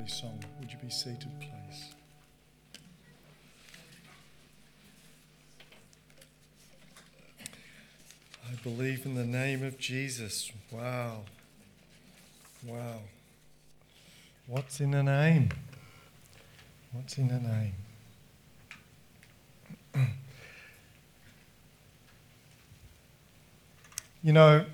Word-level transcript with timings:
lovely 0.00 0.12
song. 0.12 0.42
Would 0.60 0.72
you 0.72 0.78
be 0.78 0.88
seated, 0.88 1.28
please? 1.40 1.94
I 8.48 8.54
believe 8.62 9.04
in 9.04 9.14
the 9.14 9.26
name 9.26 9.62
of 9.62 9.78
Jesus. 9.78 10.50
Wow. 10.70 11.24
Wow. 12.66 13.00
What's 14.46 14.80
in 14.80 14.94
a 14.94 15.02
name? 15.02 15.50
What's 16.92 17.18
in 17.18 17.30
a 17.30 17.40
name? 17.40 17.74
you 24.22 24.32
know, 24.32 24.64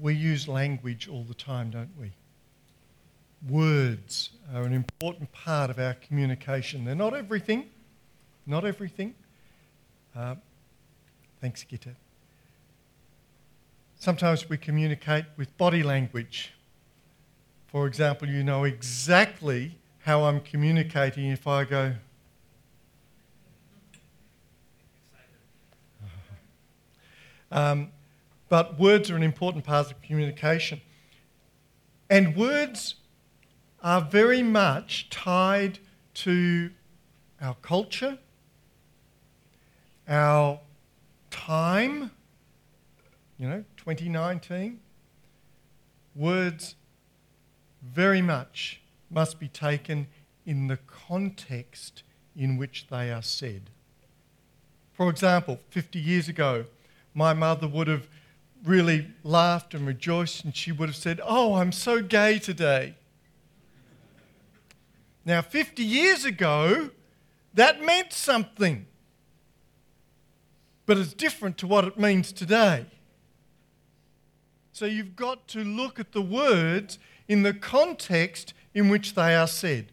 we 0.00 0.14
use 0.14 0.46
language 0.46 1.08
all 1.08 1.24
the 1.24 1.34
time, 1.34 1.70
don't 1.70 1.90
we? 1.98 2.12
Words 3.46 4.30
are 4.52 4.62
an 4.62 4.72
important 4.72 5.30
part 5.32 5.70
of 5.70 5.78
our 5.78 5.94
communication. 5.94 6.84
They're 6.84 6.96
not 6.96 7.14
everything, 7.14 7.66
not 8.46 8.64
everything. 8.64 9.14
Uh, 10.16 10.34
thanks, 11.40 11.62
Gitta. 11.62 11.94
Sometimes 14.00 14.48
we 14.48 14.56
communicate 14.56 15.24
with 15.36 15.56
body 15.56 15.84
language. 15.84 16.52
For 17.68 17.86
example, 17.86 18.28
you 18.28 18.42
know 18.42 18.64
exactly 18.64 19.78
how 20.00 20.24
I'm 20.24 20.40
communicating 20.40 21.26
if 21.26 21.46
I 21.46 21.64
go, 21.64 21.94
um, 27.52 27.92
but 28.48 28.78
words 28.80 29.10
are 29.10 29.16
an 29.16 29.22
important 29.22 29.64
part 29.64 29.90
of 29.90 30.00
communication. 30.02 30.80
And 32.08 32.34
words 32.34 32.94
are 33.88 34.02
very 34.02 34.42
much 34.42 35.08
tied 35.08 35.78
to 36.12 36.70
our 37.40 37.54
culture, 37.62 38.18
our 40.06 40.60
time, 41.30 42.10
you 43.38 43.48
know, 43.48 43.64
2019. 43.78 44.78
Words 46.14 46.74
very 47.82 48.20
much 48.20 48.82
must 49.10 49.40
be 49.40 49.48
taken 49.48 50.06
in 50.44 50.66
the 50.66 50.76
context 50.86 52.02
in 52.36 52.58
which 52.58 52.88
they 52.90 53.10
are 53.10 53.22
said. 53.22 53.70
For 54.92 55.08
example, 55.08 55.60
50 55.70 55.98
years 55.98 56.28
ago, 56.28 56.66
my 57.14 57.32
mother 57.32 57.66
would 57.66 57.88
have 57.88 58.06
really 58.62 59.06
laughed 59.24 59.72
and 59.72 59.86
rejoiced 59.86 60.44
and 60.44 60.54
she 60.54 60.72
would 60.72 60.90
have 60.90 60.96
said, 60.96 61.22
Oh, 61.24 61.54
I'm 61.54 61.72
so 61.72 62.02
gay 62.02 62.38
today. 62.38 62.96
Now, 65.28 65.42
50 65.42 65.84
years 65.84 66.24
ago, 66.24 66.88
that 67.52 67.84
meant 67.84 68.14
something. 68.14 68.86
But 70.86 70.96
it's 70.96 71.12
different 71.12 71.58
to 71.58 71.66
what 71.66 71.84
it 71.84 71.98
means 71.98 72.32
today. 72.32 72.86
So 74.72 74.86
you've 74.86 75.16
got 75.16 75.46
to 75.48 75.62
look 75.62 76.00
at 76.00 76.12
the 76.12 76.22
words 76.22 76.98
in 77.28 77.42
the 77.42 77.52
context 77.52 78.54
in 78.72 78.88
which 78.88 79.14
they 79.14 79.36
are 79.36 79.46
said. 79.46 79.92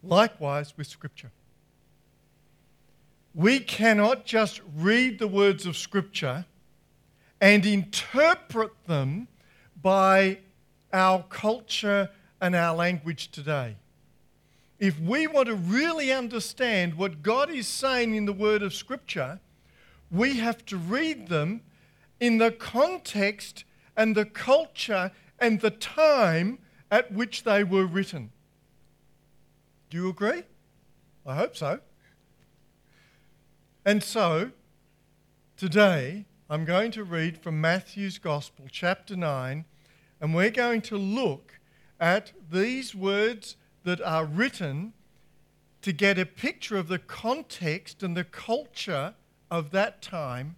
Likewise 0.00 0.74
with 0.76 0.86
Scripture. 0.86 1.32
We 3.34 3.58
cannot 3.58 4.24
just 4.24 4.60
read 4.76 5.18
the 5.18 5.26
words 5.26 5.66
of 5.66 5.76
Scripture 5.76 6.44
and 7.40 7.66
interpret 7.66 8.70
them 8.86 9.26
by 9.82 10.38
our 10.92 11.24
culture 11.24 12.08
and 12.44 12.54
our 12.54 12.76
language 12.76 13.30
today. 13.30 13.74
If 14.78 15.00
we 15.00 15.26
want 15.26 15.48
to 15.48 15.54
really 15.54 16.12
understand 16.12 16.92
what 16.92 17.22
God 17.22 17.48
is 17.48 17.66
saying 17.66 18.14
in 18.14 18.26
the 18.26 18.34
Word 18.34 18.62
of 18.62 18.74
Scripture, 18.74 19.40
we 20.10 20.34
have 20.40 20.62
to 20.66 20.76
read 20.76 21.28
them 21.28 21.62
in 22.20 22.36
the 22.36 22.50
context 22.50 23.64
and 23.96 24.14
the 24.14 24.26
culture 24.26 25.10
and 25.38 25.58
the 25.62 25.70
time 25.70 26.58
at 26.90 27.10
which 27.10 27.44
they 27.44 27.64
were 27.64 27.86
written. 27.86 28.30
Do 29.88 29.96
you 29.96 30.10
agree? 30.10 30.42
I 31.24 31.36
hope 31.36 31.56
so. 31.56 31.80
And 33.86 34.02
so, 34.02 34.50
today, 35.56 36.26
I'm 36.50 36.66
going 36.66 36.90
to 36.90 37.04
read 37.04 37.38
from 37.38 37.58
Matthew's 37.58 38.18
Gospel, 38.18 38.66
chapter 38.70 39.16
9, 39.16 39.64
and 40.20 40.34
we're 40.34 40.50
going 40.50 40.82
to 40.82 40.98
look 40.98 41.54
at 42.04 42.32
these 42.50 42.94
words 42.94 43.56
that 43.82 43.98
are 44.02 44.26
written 44.26 44.92
to 45.80 45.90
get 45.90 46.18
a 46.18 46.26
picture 46.26 46.76
of 46.76 46.88
the 46.88 46.98
context 46.98 48.02
and 48.02 48.14
the 48.14 48.24
culture 48.24 49.14
of 49.50 49.70
that 49.70 50.02
time. 50.02 50.56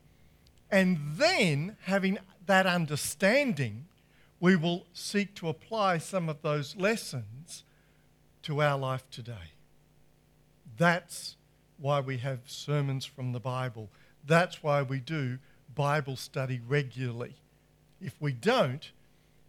And 0.72 0.98
then, 1.14 1.76
having 1.84 2.18
that 2.46 2.66
understanding, 2.66 3.84
we 4.40 4.56
will 4.56 4.86
seek 4.92 5.36
to 5.36 5.48
apply 5.48 5.98
some 5.98 6.28
of 6.28 6.42
those 6.42 6.74
lessons 6.74 7.62
to 8.42 8.60
our 8.60 8.76
life 8.76 9.08
today. 9.08 9.52
That's 10.76 11.36
why 11.78 12.00
we 12.00 12.18
have 12.18 12.40
sermons 12.46 13.04
from 13.04 13.30
the 13.30 13.38
Bible. 13.38 13.88
That's 14.26 14.64
why 14.64 14.82
we 14.82 14.98
do 14.98 15.38
Bible 15.76 16.16
study 16.16 16.60
regularly. 16.66 17.34
If 18.00 18.20
we 18.20 18.32
don't, 18.32 18.90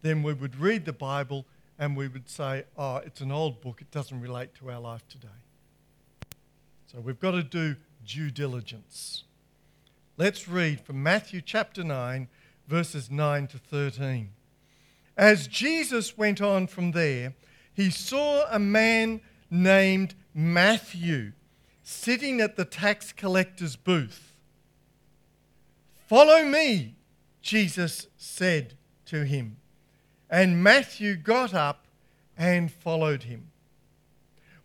then 0.03 0.21
we 0.21 0.33
would 0.33 0.59
read 0.59 0.85
the 0.85 0.93
Bible 0.93 1.47
and 1.79 1.95
we 1.95 2.07
would 2.07 2.29
say, 2.29 2.65
oh, 2.77 2.97
it's 2.97 3.21
an 3.21 3.31
old 3.31 3.61
book, 3.61 3.81
it 3.81 3.91
doesn't 3.91 4.19
relate 4.19 4.55
to 4.55 4.69
our 4.71 4.79
life 4.79 5.07
today. 5.07 5.27
So 6.91 6.99
we've 6.99 7.19
got 7.19 7.31
to 7.31 7.43
do 7.43 7.75
due 8.05 8.31
diligence. 8.31 9.23
Let's 10.15 10.47
read 10.47 10.81
from 10.81 11.03
Matthew 11.03 11.41
chapter 11.41 11.83
9, 11.83 12.27
verses 12.67 13.11
9 13.11 13.47
to 13.47 13.57
13. 13.57 14.29
As 15.15 15.47
Jesus 15.47 16.17
went 16.17 16.41
on 16.41 16.67
from 16.67 16.91
there, 16.91 17.33
he 17.73 17.91
saw 17.91 18.45
a 18.49 18.57
man 18.57 19.21
named 19.51 20.15
Matthew 20.33 21.33
sitting 21.83 22.41
at 22.41 22.55
the 22.55 22.65
tax 22.65 23.11
collector's 23.11 23.75
booth. 23.75 24.33
Follow 26.07 26.43
me, 26.43 26.95
Jesus 27.41 28.07
said 28.17 28.75
to 29.05 29.23
him. 29.25 29.57
And 30.29 30.63
Matthew 30.63 31.15
got 31.15 31.53
up 31.53 31.85
and 32.37 32.71
followed 32.71 33.23
him. 33.23 33.51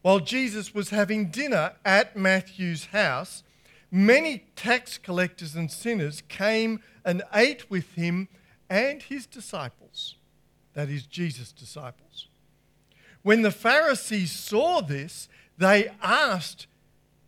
While 0.03 0.21
Jesus 0.21 0.75
was 0.75 0.91
having 0.91 1.31
dinner 1.31 1.75
at 1.85 2.17
Matthew's 2.17 2.87
house, 2.87 3.45
many 3.91 4.45
tax 4.57 4.99
collectors 4.99 5.55
and 5.55 5.71
sinners 5.71 6.23
came 6.29 6.81
and 7.05 7.23
ate 7.33 7.71
with 7.71 7.93
him 7.93 8.29
and 8.69 9.03
his 9.03 9.27
disciples. 9.27 10.17
That 10.75 10.89
is, 10.89 11.07
Jesus' 11.07 11.53
disciples. 11.53 12.29
When 13.23 13.43
the 13.43 13.53
Pharisees 13.53 14.33
saw 14.33 14.81
this, 14.81 15.29
they 15.57 15.91
asked 16.03 16.67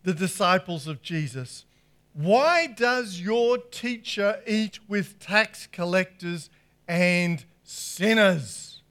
the 0.02 0.14
disciples 0.14 0.86
of 0.88 1.02
Jesus, 1.02 1.64
Why 2.12 2.66
does 2.66 3.20
your 3.20 3.58
teacher 3.58 4.40
eat 4.46 4.80
with 4.88 5.20
tax 5.20 5.68
collectors 5.70 6.50
and 6.88 7.44
sinners. 7.64 8.82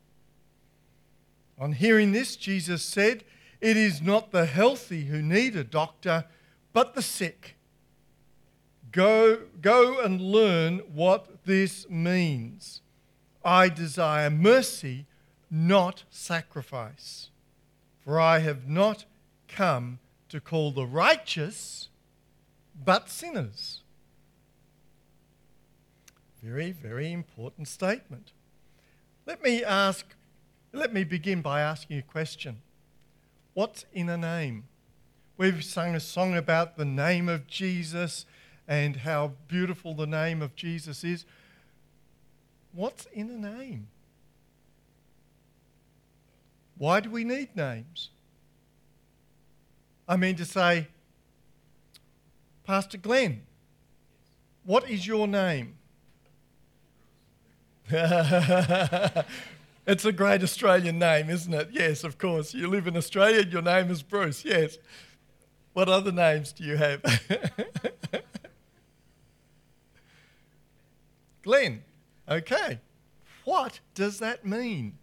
On 1.57 1.71
hearing 1.71 2.11
this, 2.11 2.35
Jesus 2.35 2.83
said, 2.83 3.23
It 3.61 3.77
is 3.77 4.01
not 4.01 4.31
the 4.31 4.45
healthy 4.45 5.05
who 5.05 5.21
need 5.21 5.55
a 5.55 5.63
doctor, 5.63 6.25
but 6.73 6.95
the 6.95 7.01
sick. 7.01 7.55
Go, 8.91 9.39
go 9.61 10.01
and 10.01 10.19
learn 10.19 10.79
what 10.93 11.45
this 11.45 11.89
means. 11.89 12.81
I 13.45 13.69
desire 13.69 14.29
mercy, 14.29 15.05
not 15.49 16.03
sacrifice. 16.09 17.29
For 18.01 18.19
I 18.19 18.39
have 18.39 18.67
not 18.67 19.05
come 19.47 19.99
to 20.29 20.41
call 20.41 20.71
the 20.71 20.85
righteous, 20.85 21.89
but 22.83 23.09
sinners. 23.09 23.81
Very, 26.43 26.71
very 26.71 27.11
important 27.11 27.67
statement. 27.67 28.33
Let 29.25 29.41
me 29.41 29.63
ask, 29.63 30.05
let 30.73 30.93
me 30.93 31.03
begin 31.03 31.41
by 31.41 31.61
asking 31.61 31.97
a 31.97 32.01
question. 32.01 32.61
What's 33.53 33.85
in 33.93 34.09
a 34.09 34.17
name? 34.17 34.65
We've 35.37 35.63
sung 35.63 35.95
a 35.95 35.99
song 35.99 36.35
about 36.35 36.77
the 36.77 36.85
name 36.85 37.29
of 37.29 37.47
Jesus 37.47 38.25
and 38.67 38.97
how 38.97 39.33
beautiful 39.47 39.93
the 39.93 40.07
name 40.07 40.41
of 40.41 40.55
Jesus 40.55 41.03
is. 41.03 41.25
What's 42.73 43.05
in 43.13 43.29
a 43.29 43.57
name? 43.57 43.87
Why 46.77 46.99
do 46.99 47.09
we 47.09 47.23
need 47.23 47.55
names? 47.55 48.09
I 50.07 50.17
mean 50.17 50.35
to 50.35 50.45
say, 50.45 50.87
Pastor 52.65 52.97
Glenn, 52.97 53.43
what 54.65 54.89
is 54.89 55.07
your 55.07 55.27
name? 55.27 55.75
It's 59.85 60.05
a 60.05 60.13
great 60.13 60.41
Australian 60.43 60.97
name, 60.97 61.29
isn't 61.29 61.53
it? 61.53 61.69
Yes, 61.73 62.05
of 62.05 62.17
course. 62.17 62.53
You 62.53 62.67
live 62.67 62.87
in 62.87 62.95
Australia, 62.95 63.41
and 63.41 63.51
your 63.51 63.61
name 63.61 63.91
is 63.91 64.01
Bruce, 64.01 64.45
yes. 64.45 64.77
What 65.73 65.89
other 65.89 66.11
names 66.11 66.53
do 66.53 66.63
you 66.63 66.77
have? 66.77 67.01
Glenn. 71.43 71.83
Okay. 72.29 72.79
What 73.43 73.81
does 73.93 74.19
that 74.19 74.45
mean? 74.45 74.97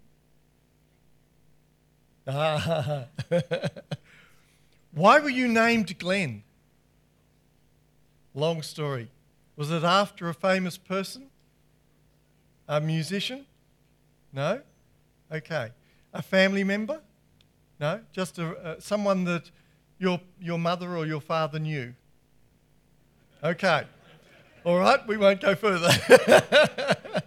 Ah. 2.26 3.04
Why 4.92 5.20
were 5.20 5.28
you 5.28 5.46
named 5.46 5.98
Glenn? 5.98 6.42
Long 8.34 8.62
story. 8.62 9.10
Was 9.56 9.70
it 9.70 9.82
after 9.82 10.28
a 10.28 10.34
famous 10.34 10.78
person? 10.78 11.29
A 12.70 12.80
musician? 12.80 13.44
No? 14.32 14.60
Okay. 15.30 15.70
A 16.14 16.22
family 16.22 16.62
member? 16.62 17.00
No? 17.80 18.00
Just 18.12 18.38
a, 18.38 18.46
uh, 18.46 18.76
someone 18.78 19.24
that 19.24 19.50
your, 19.98 20.20
your 20.40 20.56
mother 20.56 20.96
or 20.96 21.04
your 21.04 21.20
father 21.20 21.58
knew? 21.58 21.92
Okay. 23.42 23.82
All 24.62 24.78
right, 24.78 25.04
we 25.08 25.16
won't 25.16 25.40
go 25.40 25.56
further. 25.56 25.88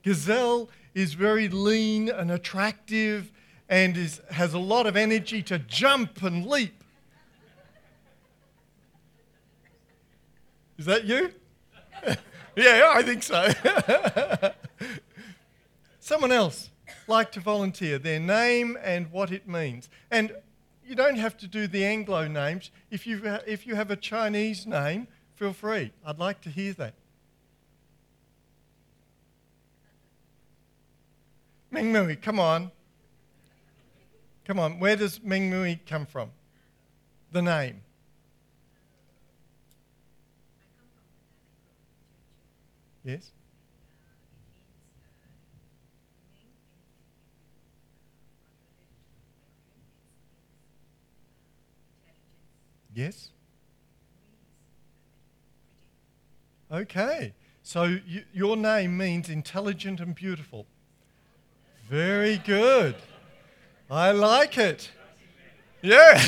Gazelle 0.03 0.69
is 0.95 1.15
very 1.15 1.49
lean 1.49 2.11
and 2.11 2.31
attractive 2.31 3.33
and 3.69 3.97
is, 3.97 4.21
has 4.31 4.53
a 4.53 4.59
lot 4.59 4.87
of 4.87 4.97
energy 4.97 5.43
to 5.45 5.59
jump 5.59 6.23
and 6.23 6.45
leap. 6.45 6.84
Is 10.79 10.87
that 10.87 11.05
you? 11.05 11.31
yeah, 12.57 12.93
I 12.95 13.03
think 13.03 13.23
so. 13.23 13.49
Someone 16.01 16.33
else 16.33 16.71
like 17.07 17.33
to 17.33 17.41
volunteer 17.41 17.99
their 17.99 18.21
name 18.21 18.77
and 18.83 19.11
what 19.11 19.31
it 19.31 19.49
means. 19.49 19.89
And 20.11 20.35
you 20.87 20.95
don't 20.95 21.17
have 21.17 21.37
to 21.39 21.47
do 21.47 21.67
the 21.67 21.85
Anglo 21.85 22.29
names. 22.29 22.71
If 22.91 23.07
you, 23.07 23.21
if 23.47 23.67
you 23.67 23.75
have 23.75 23.91
a 23.91 23.97
Chinese 23.97 24.67
name, 24.67 25.07
feel 25.35 25.53
free. 25.53 25.93
I'd 26.05 26.19
like 26.19 26.41
to 26.43 26.51
hear 26.51 26.73
that. 26.75 26.95
Meng 31.71 31.93
Mui, 31.93 32.21
come 32.21 32.39
on. 32.39 32.71
Come 34.45 34.59
on, 34.59 34.79
where 34.79 34.95
does 34.95 35.23
Meng 35.23 35.51
Mui 35.51 35.79
come 35.87 36.07
from? 36.07 36.31
The 37.33 37.43
name. 37.43 37.81
Yes? 43.05 43.33
Yes? 52.95 53.31
Okay. 56.73 57.35
So 57.63 57.85
you, 57.85 58.25
your 58.33 58.57
name 58.57 58.97
means 58.97 59.29
intelligent 59.29 60.01
and 60.01 60.15
beautiful. 60.15 60.67
Very 61.89 62.39
good. 62.39 62.95
I 63.91 64.13
like 64.13 64.57
it. 64.57 64.91
Yeah. 65.83 66.19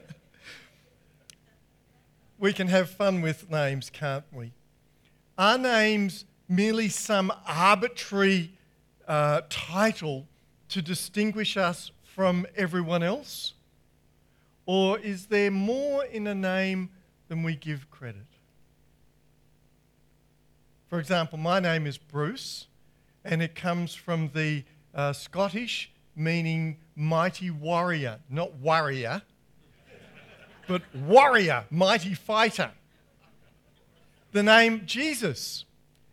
we 2.38 2.52
can 2.52 2.68
have 2.68 2.90
fun 2.90 3.20
with 3.22 3.50
names, 3.50 3.90
can't 3.90 4.24
we? 4.32 4.52
Are 5.38 5.58
names 5.58 6.24
merely 6.48 6.88
some 6.88 7.32
arbitrary 7.46 8.52
uh, 9.08 9.42
title 9.48 10.26
to 10.68 10.82
distinguish 10.82 11.56
us 11.56 11.90
from 12.02 12.46
everyone 12.56 13.02
else? 13.02 13.54
Or 14.66 14.98
is 14.98 15.26
there 15.26 15.50
more 15.50 16.04
in 16.04 16.26
a 16.26 16.34
name 16.34 16.90
than 17.28 17.42
we 17.42 17.54
give 17.54 17.90
credit? 17.90 18.26
For 20.88 20.98
example, 20.98 21.38
my 21.38 21.60
name 21.60 21.86
is 21.86 21.98
Bruce, 21.98 22.66
and 23.24 23.42
it 23.42 23.54
comes 23.54 23.94
from 23.94 24.30
the 24.34 24.64
uh, 24.94 25.12
Scottish 25.12 25.92
meaning 26.14 26.78
mighty 26.94 27.50
warrior, 27.50 28.18
not 28.30 28.54
warrior, 28.54 29.22
but 30.66 30.82
warrior, 30.94 31.64
mighty 31.70 32.14
fighter. 32.14 32.70
The 34.32 34.42
name 34.42 34.82
Jesus. 34.86 35.64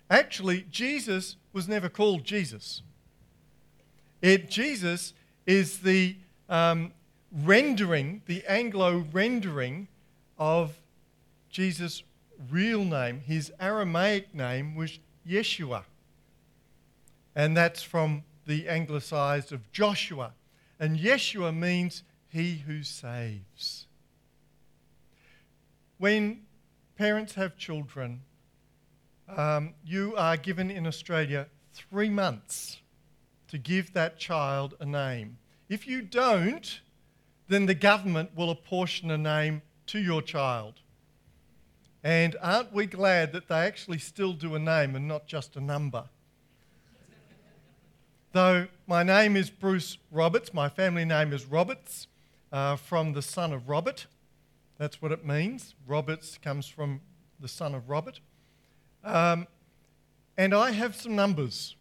Actually, 0.09 0.65
Jesus 0.69 1.37
was 1.51 1.67
never 1.67 1.89
called 1.89 2.23
Jesus. 2.23 2.81
It, 4.21 4.49
Jesus 4.49 5.13
is 5.45 5.79
the 5.79 6.15
um, 6.49 6.93
rendering, 7.31 8.21
the 8.25 8.43
Anglo 8.47 9.05
rendering 9.11 9.87
of 10.37 10.79
Jesus' 11.49 12.03
real 12.49 12.83
name. 12.83 13.21
His 13.25 13.51
Aramaic 13.59 14.33
name 14.33 14.75
was 14.75 14.99
Yeshua. 15.27 15.83
And 17.35 17.57
that's 17.57 17.81
from 17.81 18.23
the 18.45 18.67
anglicized 18.69 19.51
of 19.51 19.71
Joshua. 19.71 20.33
And 20.79 20.99
Yeshua 20.99 21.55
means 21.55 22.03
he 22.27 22.63
who 22.65 22.83
saves. 22.83 23.87
When 25.97 26.41
parents 26.97 27.35
have 27.35 27.57
children, 27.57 28.21
um, 29.27 29.73
you 29.85 30.15
are 30.15 30.37
given 30.37 30.69
in 30.69 30.85
Australia 30.85 31.47
three 31.73 32.09
months 32.09 32.77
to 33.47 33.57
give 33.57 33.93
that 33.93 34.17
child 34.17 34.75
a 34.79 34.85
name. 34.85 35.37
If 35.69 35.87
you 35.87 36.01
don't, 36.01 36.81
then 37.47 37.65
the 37.65 37.75
government 37.75 38.31
will 38.35 38.49
apportion 38.49 39.11
a 39.11 39.17
name 39.17 39.61
to 39.87 39.99
your 39.99 40.21
child. 40.21 40.75
And 42.03 42.35
aren't 42.41 42.73
we 42.73 42.85
glad 42.85 43.31
that 43.31 43.47
they 43.47 43.59
actually 43.59 43.99
still 43.99 44.33
do 44.33 44.55
a 44.55 44.59
name 44.59 44.95
and 44.95 45.07
not 45.07 45.25
just 45.25 45.55
a 45.55 45.61
number? 45.61 46.05
Though 48.33 48.67
my 48.87 49.03
name 49.03 49.37
is 49.37 49.49
Bruce 49.49 49.97
Roberts, 50.11 50.53
my 50.53 50.67
family 50.67 51.05
name 51.05 51.31
is 51.31 51.45
Roberts, 51.45 52.07
uh, 52.51 52.75
from 52.75 53.13
the 53.13 53.21
son 53.21 53.53
of 53.53 53.69
Robert. 53.69 54.07
That's 54.77 55.01
what 55.01 55.11
it 55.11 55.25
means. 55.25 55.75
Roberts 55.87 56.37
comes 56.37 56.67
from 56.67 57.01
the 57.39 57.47
son 57.47 57.75
of 57.75 57.89
Robert. 57.89 58.19
Um, 59.03 59.47
and 60.37 60.53
I 60.53 60.71
have 60.71 60.95
some 60.95 61.15
numbers. 61.15 61.75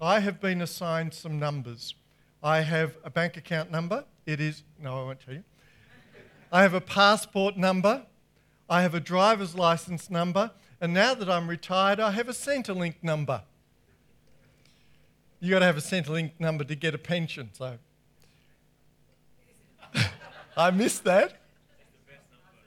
I 0.00 0.20
have 0.20 0.40
been 0.40 0.60
assigned 0.60 1.14
some 1.14 1.38
numbers. 1.38 1.94
I 2.42 2.60
have 2.60 2.96
a 3.02 3.10
bank 3.10 3.36
account 3.36 3.70
number. 3.70 4.04
It 4.26 4.40
is, 4.40 4.62
no, 4.80 5.00
I 5.00 5.04
won't 5.04 5.20
tell 5.20 5.34
you. 5.34 5.44
I 6.52 6.62
have 6.62 6.74
a 6.74 6.80
passport 6.80 7.56
number. 7.56 8.04
I 8.68 8.82
have 8.82 8.94
a 8.94 9.00
driver's 9.00 9.54
license 9.54 10.10
number. 10.10 10.50
And 10.80 10.92
now 10.92 11.14
that 11.14 11.30
I'm 11.30 11.48
retired, 11.48 11.98
I 11.98 12.10
have 12.10 12.28
a 12.28 12.32
Centrelink 12.32 12.96
number. 13.02 13.42
You've 15.40 15.52
got 15.52 15.60
to 15.60 15.64
have 15.64 15.78
a 15.78 15.80
Centrelink 15.80 16.32
number 16.38 16.64
to 16.64 16.74
get 16.74 16.94
a 16.94 16.98
pension, 16.98 17.50
so. 17.52 17.78
I 20.56 20.70
missed 20.70 21.04
that. 21.04 21.40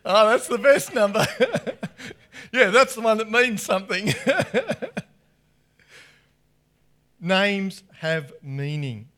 Oh, 0.05 0.29
that's 0.29 0.47
the 0.47 0.57
best 0.57 0.93
number. 0.93 1.25
yeah, 2.51 2.69
that's 2.69 2.95
the 2.95 3.01
one 3.01 3.17
that 3.17 3.29
means 3.29 3.61
something. 3.61 4.13
Names 7.19 7.83
have 7.97 8.31
meaning, 8.41 9.09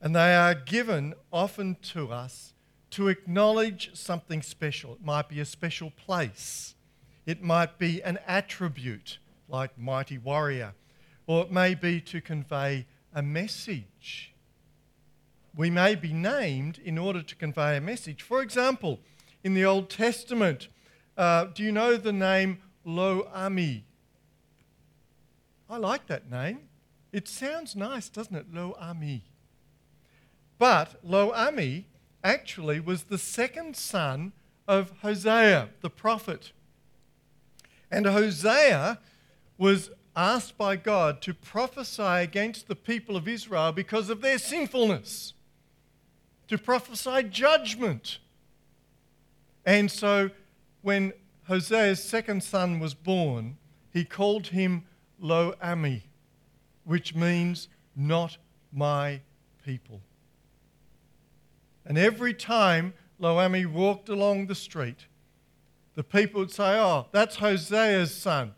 and 0.00 0.14
they 0.14 0.34
are 0.34 0.54
given 0.54 1.14
often 1.32 1.76
to 1.82 2.12
us 2.12 2.54
to 2.90 3.08
acknowledge 3.08 3.90
something 3.94 4.40
special. 4.40 4.94
It 4.94 5.04
might 5.04 5.28
be 5.28 5.40
a 5.40 5.44
special 5.44 5.90
place, 5.90 6.76
it 7.26 7.42
might 7.42 7.78
be 7.78 8.02
an 8.02 8.18
attribute 8.26 9.18
like 9.48 9.76
mighty 9.76 10.16
warrior, 10.16 10.74
or 11.26 11.42
it 11.42 11.50
may 11.50 11.74
be 11.74 12.00
to 12.02 12.20
convey 12.20 12.86
a 13.12 13.22
message. 13.22 14.32
We 15.56 15.70
may 15.70 15.94
be 15.94 16.12
named 16.12 16.80
in 16.84 16.98
order 16.98 17.22
to 17.22 17.36
convey 17.36 17.76
a 17.76 17.80
message. 17.80 18.22
For 18.22 18.42
example, 18.42 18.98
in 19.44 19.54
the 19.54 19.64
Old 19.64 19.90
Testament, 19.90 20.68
uh, 21.16 21.44
do 21.44 21.62
you 21.62 21.70
know 21.70 21.96
the 21.96 22.12
name 22.12 22.58
Lo 22.84 23.28
Ami? 23.32 23.84
I 25.68 25.76
like 25.76 26.06
that 26.06 26.30
name. 26.30 26.60
It 27.12 27.28
sounds 27.28 27.76
nice, 27.76 28.08
doesn't 28.08 28.34
it? 28.34 28.46
Lo 28.52 28.74
Ami. 28.80 29.22
But 30.58 30.96
Lo 31.04 31.32
Ami 31.32 31.86
actually 32.24 32.80
was 32.80 33.04
the 33.04 33.18
second 33.18 33.76
son 33.76 34.32
of 34.66 34.92
Hosea, 35.02 35.68
the 35.82 35.90
prophet. 35.90 36.52
And 37.90 38.06
Hosea 38.06 38.98
was 39.58 39.90
asked 40.16 40.56
by 40.56 40.76
God 40.76 41.20
to 41.22 41.34
prophesy 41.34 42.02
against 42.02 42.66
the 42.66 42.76
people 42.76 43.16
of 43.16 43.28
Israel 43.28 43.72
because 43.72 44.08
of 44.08 44.22
their 44.22 44.38
sinfulness, 44.38 45.34
to 46.48 46.56
prophesy 46.56 47.24
judgment. 47.24 48.18
And 49.64 49.90
so 49.90 50.30
when 50.82 51.12
Hosea's 51.48 52.02
second 52.02 52.42
son 52.42 52.78
was 52.78 52.94
born, 52.94 53.56
he 53.92 54.04
called 54.04 54.48
him 54.48 54.84
Lo 55.18 55.54
Ami, 55.62 56.04
which 56.84 57.14
means 57.14 57.68
not 57.96 58.36
my 58.72 59.20
people. 59.64 60.00
And 61.86 61.96
every 61.98 62.34
time 62.34 62.94
Lo 63.18 63.38
Ami 63.38 63.66
walked 63.66 64.08
along 64.08 64.46
the 64.46 64.54
street, 64.54 65.06
the 65.94 66.02
people 66.04 66.40
would 66.40 66.50
say, 66.50 66.78
Oh, 66.78 67.06
that's 67.12 67.36
Hosea's 67.36 68.14
son, 68.14 68.54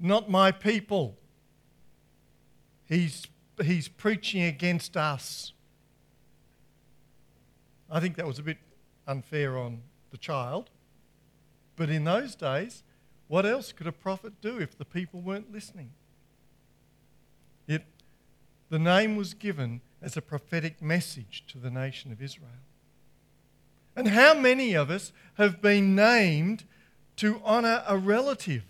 not 0.00 0.28
my 0.28 0.50
people. 0.50 1.16
He's, 2.84 3.26
he's 3.62 3.88
preaching 3.88 4.42
against 4.42 4.96
us. 4.96 5.52
I 7.90 8.00
think 8.00 8.16
that 8.16 8.26
was 8.26 8.38
a 8.38 8.42
bit 8.42 8.58
unfair 9.06 9.56
on 9.56 9.82
the 10.12 10.18
child. 10.18 10.70
But 11.74 11.90
in 11.90 12.04
those 12.04 12.36
days, 12.36 12.84
what 13.26 13.44
else 13.44 13.72
could 13.72 13.86
a 13.88 13.92
prophet 13.92 14.34
do 14.40 14.58
if 14.58 14.78
the 14.78 14.84
people 14.84 15.20
weren't 15.20 15.52
listening? 15.52 15.90
It, 17.66 17.82
the 18.68 18.78
name 18.78 19.16
was 19.16 19.34
given 19.34 19.80
as 20.00 20.16
a 20.16 20.22
prophetic 20.22 20.80
message 20.80 21.44
to 21.48 21.58
the 21.58 21.70
nation 21.70 22.12
of 22.12 22.22
Israel. 22.22 22.50
And 23.96 24.08
how 24.08 24.34
many 24.34 24.74
of 24.74 24.90
us 24.90 25.12
have 25.34 25.60
been 25.60 25.94
named 25.94 26.64
to 27.16 27.40
honour 27.44 27.82
a 27.86 27.96
relative, 27.96 28.64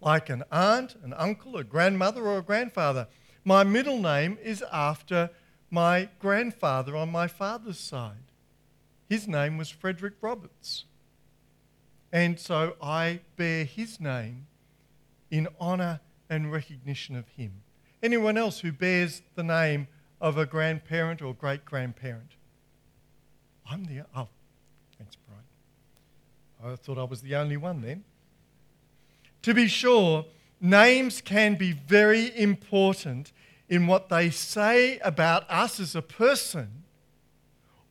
like 0.00 0.30
an 0.30 0.44
aunt, 0.50 0.96
an 1.02 1.12
uncle, 1.14 1.56
a 1.56 1.64
grandmother, 1.64 2.26
or 2.26 2.38
a 2.38 2.42
grandfather? 2.42 3.08
My 3.44 3.64
middle 3.64 3.98
name 3.98 4.38
is 4.42 4.62
after 4.72 5.30
my 5.70 6.08
grandfather 6.18 6.96
on 6.96 7.10
my 7.10 7.26
father's 7.26 7.78
side. 7.78 8.27
His 9.08 9.26
name 9.26 9.56
was 9.56 9.70
Frederick 9.70 10.14
Roberts. 10.20 10.84
And 12.12 12.38
so 12.38 12.76
I 12.82 13.20
bear 13.36 13.64
his 13.64 14.00
name 14.00 14.46
in 15.30 15.48
honour 15.60 16.00
and 16.30 16.52
recognition 16.52 17.16
of 17.16 17.28
him. 17.28 17.62
Anyone 18.02 18.38
else 18.38 18.60
who 18.60 18.72
bears 18.72 19.22
the 19.34 19.42
name 19.42 19.88
of 20.20 20.36
a 20.38 20.46
grandparent 20.46 21.22
or 21.22 21.34
great 21.34 21.64
grandparent? 21.64 22.32
I'm 23.70 23.84
the. 23.84 24.04
Oh, 24.14 24.28
thanks, 24.96 25.16
Brian. 25.26 26.72
I 26.72 26.76
thought 26.76 26.98
I 26.98 27.04
was 27.04 27.22
the 27.22 27.34
only 27.34 27.56
one 27.56 27.82
then. 27.82 28.04
To 29.42 29.54
be 29.54 29.68
sure, 29.68 30.26
names 30.60 31.20
can 31.20 31.54
be 31.54 31.72
very 31.72 32.36
important 32.36 33.32
in 33.68 33.86
what 33.86 34.08
they 34.08 34.30
say 34.30 34.98
about 35.00 35.48
us 35.50 35.78
as 35.78 35.94
a 35.94 36.02
person 36.02 36.84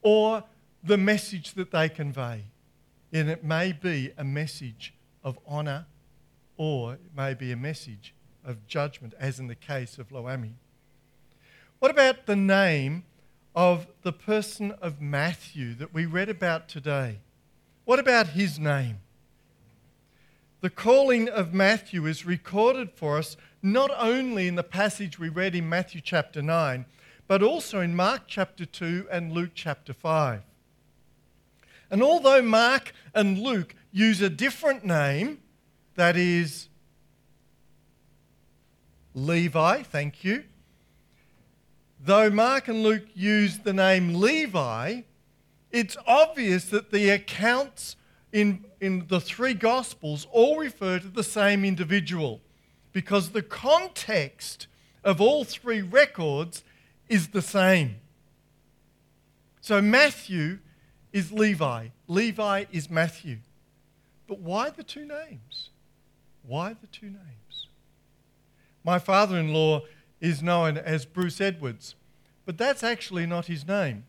or 0.01 0.43
the 0.87 0.97
message 0.97 1.53
that 1.53 1.71
they 1.71 1.89
convey. 1.89 2.45
And 3.13 3.29
it 3.29 3.43
may 3.43 3.71
be 3.71 4.11
a 4.17 4.23
message 4.23 4.93
of 5.23 5.37
honour 5.47 5.85
or 6.57 6.93
it 6.93 7.11
may 7.15 7.33
be 7.33 7.51
a 7.51 7.57
message 7.57 8.13
of 8.43 8.65
judgment, 8.67 9.13
as 9.19 9.39
in 9.39 9.47
the 9.47 9.55
case 9.55 9.97
of 9.99 10.11
Lo 10.11 10.27
Ami. 10.27 10.55
What 11.79 11.91
about 11.91 12.25
the 12.25 12.35
name 12.35 13.03
of 13.55 13.87
the 14.01 14.13
person 14.13 14.71
of 14.81 15.01
Matthew 15.01 15.75
that 15.75 15.93
we 15.93 16.05
read 16.05 16.29
about 16.29 16.67
today? 16.67 17.19
What 17.85 17.99
about 17.99 18.29
his 18.29 18.57
name? 18.57 18.99
The 20.61 20.69
calling 20.71 21.29
of 21.29 21.53
Matthew 21.53 22.07
is 22.07 22.25
recorded 22.25 22.91
for 22.91 23.17
us 23.17 23.37
not 23.61 23.91
only 23.95 24.47
in 24.47 24.55
the 24.55 24.63
passage 24.63 25.19
we 25.19 25.29
read 25.29 25.53
in 25.53 25.69
Matthew 25.69 26.01
chapter 26.01 26.41
9, 26.41 26.85
but 27.27 27.43
also 27.43 27.79
in 27.81 27.95
Mark 27.95 28.23
chapter 28.25 28.65
2 28.65 29.07
and 29.11 29.31
Luke 29.31 29.51
chapter 29.53 29.93
5. 29.93 30.41
And 31.89 32.03
although 32.03 32.41
Mark 32.41 32.93
and 33.13 33.39
Luke 33.39 33.75
use 33.91 34.21
a 34.21 34.29
different 34.29 34.83
name, 34.83 35.39
that 35.95 36.15
is 36.15 36.69
Levi, 39.13 39.83
thank 39.83 40.23
you. 40.23 40.43
Though 41.99 42.29
Mark 42.29 42.67
and 42.67 42.83
Luke 42.83 43.07
use 43.15 43.59
the 43.59 43.73
name 43.73 44.15
Levi, 44.15 45.01
it's 45.71 45.97
obvious 46.05 46.65
that 46.65 46.91
the 46.91 47.09
accounts 47.09 47.95
in, 48.31 48.65
in 48.79 49.07
the 49.07 49.19
three 49.19 49.53
Gospels 49.53 50.27
all 50.31 50.59
refer 50.59 50.99
to 50.99 51.07
the 51.07 51.23
same 51.23 51.65
individual 51.65 52.41
because 52.93 53.29
the 53.29 53.41
context 53.41 54.67
of 55.03 55.19
all 55.19 55.43
three 55.43 55.81
records 55.81 56.63
is 57.09 57.29
the 57.29 57.41
same. 57.41 57.95
So 59.61 59.81
Matthew 59.81 60.59
is 61.17 61.31
Levi, 61.31 61.87
Levi 62.07 62.65
is 62.71 62.91
Matthew. 62.91 63.37
But 64.27 64.39
why 64.39 64.69
the 64.69 64.83
two 64.83 65.03
names? 65.03 65.71
Why 66.43 66.75
the 66.79 66.85
two 66.85 67.07
names? 67.07 67.67
My 68.83 68.99
father 68.99 69.35
in 69.39 69.51
law 69.51 69.81
is 70.21 70.43
known 70.43 70.77
as 70.77 71.07
Bruce 71.07 71.41
Edwards, 71.41 71.95
but 72.45 72.59
that's 72.59 72.83
actually 72.83 73.25
not 73.25 73.47
his 73.47 73.67
name. 73.67 74.05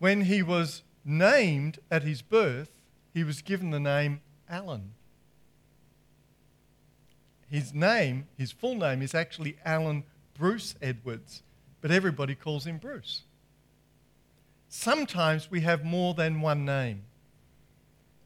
When 0.00 0.22
he 0.22 0.42
was 0.42 0.82
named 1.04 1.78
at 1.88 2.02
his 2.02 2.20
birth, 2.20 2.80
he 3.14 3.22
was 3.22 3.42
given 3.42 3.70
the 3.70 3.78
name 3.78 4.22
Alan. 4.48 4.90
His 7.48 7.72
name, 7.72 8.26
his 8.36 8.50
full 8.50 8.74
name, 8.74 9.02
is 9.02 9.14
actually 9.14 9.56
Alan 9.64 10.02
Bruce 10.34 10.74
Edwards, 10.82 11.44
but 11.80 11.92
everybody 11.92 12.34
calls 12.34 12.66
him 12.66 12.78
Bruce. 12.78 13.22
Sometimes 14.74 15.50
we 15.50 15.60
have 15.60 15.84
more 15.84 16.14
than 16.14 16.40
one 16.40 16.64
name. 16.64 17.02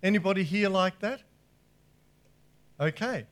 Anybody 0.00 0.44
here 0.44 0.68
like 0.68 1.00
that? 1.00 1.22
Okay. 2.78 3.26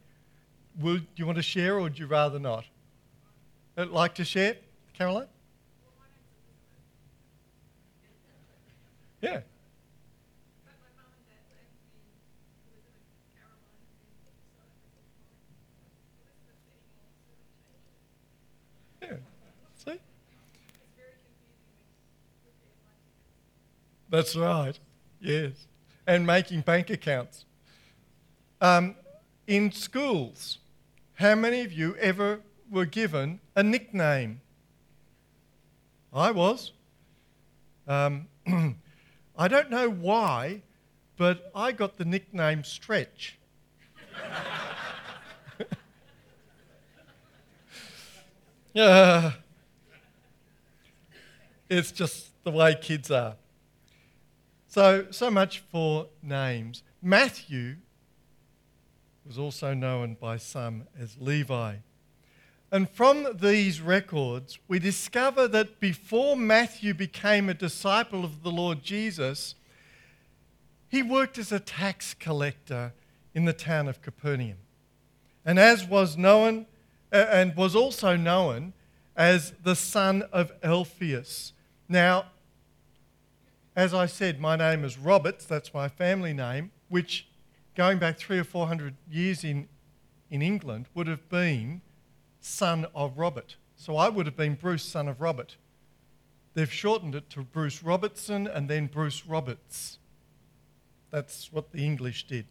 Will, 0.81 0.97
do 0.97 1.07
you 1.15 1.25
want 1.25 1.37
to 1.37 1.43
share 1.43 1.77
or 1.77 1.83
would 1.83 1.97
you 1.97 2.07
rather 2.07 2.41
not? 2.41 2.65
Uh, 3.79 3.87
like 3.87 4.17
to 4.17 4.25
share, 4.25 4.57
Caroline? 4.95 5.29
Yeah. 9.23 9.43
See? 19.77 20.01
That's 24.15 24.37
right. 24.37 24.79
Yes. 25.21 25.67
And 26.07 26.25
making 26.25 26.61
bank 26.61 26.89
accounts. 26.89 27.47
Um, 28.61 28.95
in 29.49 29.73
schools, 29.73 30.59
how 31.15 31.35
many 31.35 31.63
of 31.63 31.73
you 31.73 31.97
ever 31.97 32.39
were 32.71 32.85
given 32.85 33.41
a 33.57 33.65
nickname? 33.65 34.41
I 36.13 36.31
was. 36.31 36.71
Um, 37.89 38.29
I 39.37 39.49
don't 39.49 39.69
know 39.69 39.91
why, 39.91 40.63
but 41.17 41.51
I 41.53 41.73
got 41.73 41.97
the 41.97 42.05
nickname 42.05 42.63
Stretch. 42.63 43.37
yeah. 48.73 49.33
It's 51.69 51.91
just 51.91 52.31
the 52.45 52.53
way 52.53 52.77
kids 52.81 53.11
are. 53.11 53.35
So, 54.75 55.07
so 55.13 55.31
much 55.31 55.61
for 55.61 56.09
names. 56.21 56.83
Matthew 57.01 57.77
was 59.25 59.39
also 59.39 59.73
known 59.73 60.17
by 60.21 60.37
some 60.37 60.89
as 60.99 61.17
Levi. 61.21 61.77
And 62.73 62.91
from 62.91 63.37
these 63.41 63.81
records, 63.81 64.59
we 64.67 64.81
discover 64.81 65.47
that 65.47 65.79
before 65.79 66.37
Matthew 66.37 66.93
became 66.93 67.49
a 67.49 67.55
disciple 67.55 68.25
of 68.25 68.43
the 68.43 68.51
Lord 68.51 68.83
Jesus, 68.83 69.55
he 70.89 71.05
worked 71.05 71.39
as 71.39 71.53
a 71.53 71.61
tax 71.61 72.13
collector 72.13 72.95
in 73.33 73.45
the 73.45 73.53
town 73.53 73.87
of 73.87 74.03
Capernaum. 74.03 74.59
And 75.45 75.61
as 75.61 75.87
was 75.87 76.17
known 76.17 76.67
and 77.13 77.55
was 77.55 77.77
also 77.77 78.17
known 78.17 78.73
as 79.15 79.53
the 79.63 79.77
son 79.77 80.25
of 80.33 80.51
Alphaeus. 80.65 81.53
Now, 81.89 82.25
as 83.77 83.93
I 83.93 84.07
said, 84.07 84.41
my 84.41 84.57
name 84.57 84.85
is 84.85 84.99
Roberts, 84.99 85.45
that's 85.45 85.75
my 85.75 85.89
family 85.89 86.33
name, 86.33 86.71
which 86.89 87.29
going 87.75 87.99
back 87.99 88.19
three 88.19 88.39
or 88.39 88.45
four 88.45 88.67
hundred 88.67 88.95
years 89.11 89.45
in, 89.45 89.69
in 90.31 90.43
England 90.43 90.87
would 90.95 91.07
have 91.07 91.29
been 91.29 91.81
son 92.41 92.87
of 92.95 93.19
Robert. 93.19 93.57
So 93.77 93.97
I 93.97 94.09
would 94.09 94.27
have 94.27 94.37
been 94.37 94.55
Bruce, 94.55 94.85
son 94.85 95.09
of 95.09 95.21
Robert. 95.21 95.57
They've 96.55 96.73
shortened 96.73 97.17
it 97.17 97.29
to 97.31 97.43
Bruce 97.43 97.83
Robertson 97.83 98.47
and 98.47 98.69
then 98.69 98.87
Bruce 98.87 99.27
Roberts. 99.27 99.99
That's 101.11 101.53
what 101.53 101.73
the 101.73 101.85
English 101.85 102.27
did. 102.27 102.47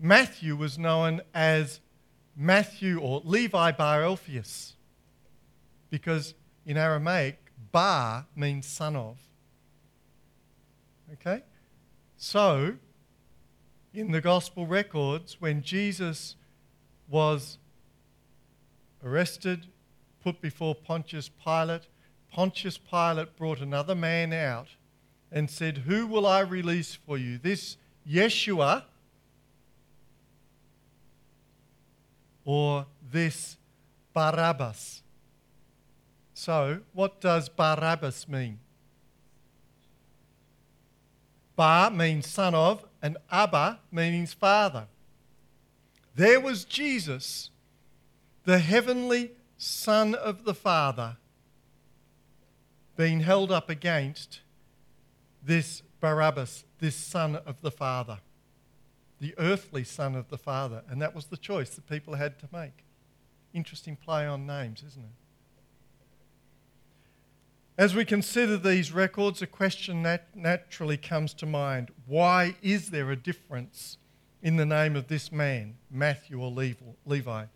Matthew 0.00 0.56
was 0.56 0.76
known 0.76 1.20
as 1.32 1.80
Matthew 2.36 2.98
or 2.98 3.22
Levi 3.24 3.70
bar 3.72 4.02
Alphaeus 4.02 4.74
because 5.90 6.34
in 6.66 6.76
Aramaic, 6.76 7.38
Bar 7.70 8.26
means 8.36 8.66
son 8.66 8.96
of. 8.96 9.18
Okay? 11.12 11.42
So, 12.16 12.74
in 13.92 14.10
the 14.10 14.20
gospel 14.20 14.66
records, 14.66 15.40
when 15.40 15.62
Jesus 15.62 16.36
was 17.08 17.58
arrested, 19.04 19.66
put 20.22 20.40
before 20.40 20.74
Pontius 20.74 21.28
Pilate, 21.28 21.82
Pontius 22.32 22.78
Pilate 22.78 23.36
brought 23.36 23.60
another 23.60 23.94
man 23.94 24.32
out 24.32 24.68
and 25.30 25.48
said, 25.50 25.78
Who 25.78 26.06
will 26.06 26.26
I 26.26 26.40
release 26.40 26.94
for 26.94 27.18
you? 27.18 27.38
This 27.38 27.76
Yeshua 28.08 28.84
or 32.44 32.86
this 33.12 33.56
Barabbas? 34.12 35.02
So, 36.32 36.80
what 36.92 37.20
does 37.20 37.48
Barabbas 37.48 38.28
mean? 38.28 38.58
Bar 41.56 41.90
means 41.90 42.28
son 42.28 42.54
of, 42.54 42.84
and 43.02 43.16
Abba 43.30 43.80
means 43.92 44.32
father. 44.32 44.86
There 46.14 46.40
was 46.40 46.64
Jesus, 46.64 47.50
the 48.44 48.58
heavenly 48.58 49.32
Son 49.56 50.14
of 50.14 50.44
the 50.44 50.54
Father, 50.54 51.16
being 52.96 53.20
held 53.20 53.50
up 53.50 53.68
against 53.68 54.40
this 55.42 55.82
Barabbas, 56.00 56.64
this 56.78 56.94
Son 56.94 57.36
of 57.36 57.60
the 57.62 57.70
Father, 57.70 58.18
the 59.20 59.34
earthly 59.38 59.84
Son 59.84 60.14
of 60.14 60.28
the 60.28 60.38
Father. 60.38 60.82
And 60.88 61.00
that 61.02 61.14
was 61.14 61.26
the 61.26 61.36
choice 61.36 61.70
that 61.70 61.88
people 61.88 62.14
had 62.14 62.38
to 62.40 62.48
make. 62.52 62.84
Interesting 63.52 63.96
play 63.96 64.26
on 64.26 64.46
names, 64.46 64.84
isn't 64.86 65.02
it? 65.02 65.23
As 67.76 67.92
we 67.94 68.04
consider 68.04 68.56
these 68.56 68.92
records, 68.92 69.42
a 69.42 69.48
question 69.48 70.02
nat- 70.02 70.28
naturally 70.34 70.96
comes 70.96 71.34
to 71.34 71.46
mind. 71.46 71.90
Why 72.06 72.54
is 72.62 72.90
there 72.90 73.10
a 73.10 73.16
difference 73.16 73.98
in 74.42 74.56
the 74.56 74.66
name 74.66 74.94
of 74.94 75.08
this 75.08 75.32
man, 75.32 75.76
Matthew 75.90 76.40
or 76.40 76.52
Levi? 76.52 77.46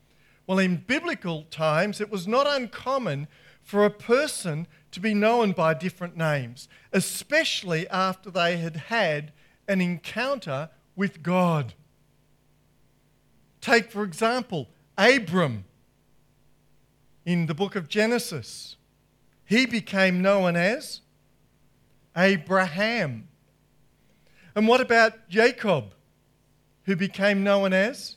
Well, 0.46 0.58
in 0.58 0.82
biblical 0.86 1.44
times, 1.50 2.00
it 2.00 2.10
was 2.10 2.26
not 2.26 2.48
uncommon 2.48 3.28
for 3.62 3.84
a 3.84 3.90
person 3.90 4.66
to 4.90 4.98
be 4.98 5.14
known 5.14 5.52
by 5.52 5.74
different 5.74 6.16
names, 6.16 6.68
especially 6.92 7.86
after 7.88 8.28
they 8.28 8.56
had 8.56 8.76
had 8.76 9.32
an 9.68 9.80
encounter 9.80 10.70
with 10.96 11.22
God. 11.22 11.74
Take, 13.60 13.92
for 13.92 14.02
example, 14.02 14.68
Abram 14.96 15.64
in 17.24 17.46
the 17.46 17.54
book 17.54 17.76
of 17.76 17.88
Genesis 17.88 18.77
he 19.48 19.64
became 19.64 20.20
known 20.20 20.56
as 20.56 21.00
Abraham. 22.14 23.28
And 24.54 24.68
what 24.68 24.82
about 24.82 25.30
Jacob, 25.30 25.94
who 26.84 26.94
became 26.94 27.42
known 27.42 27.72
as 27.72 28.16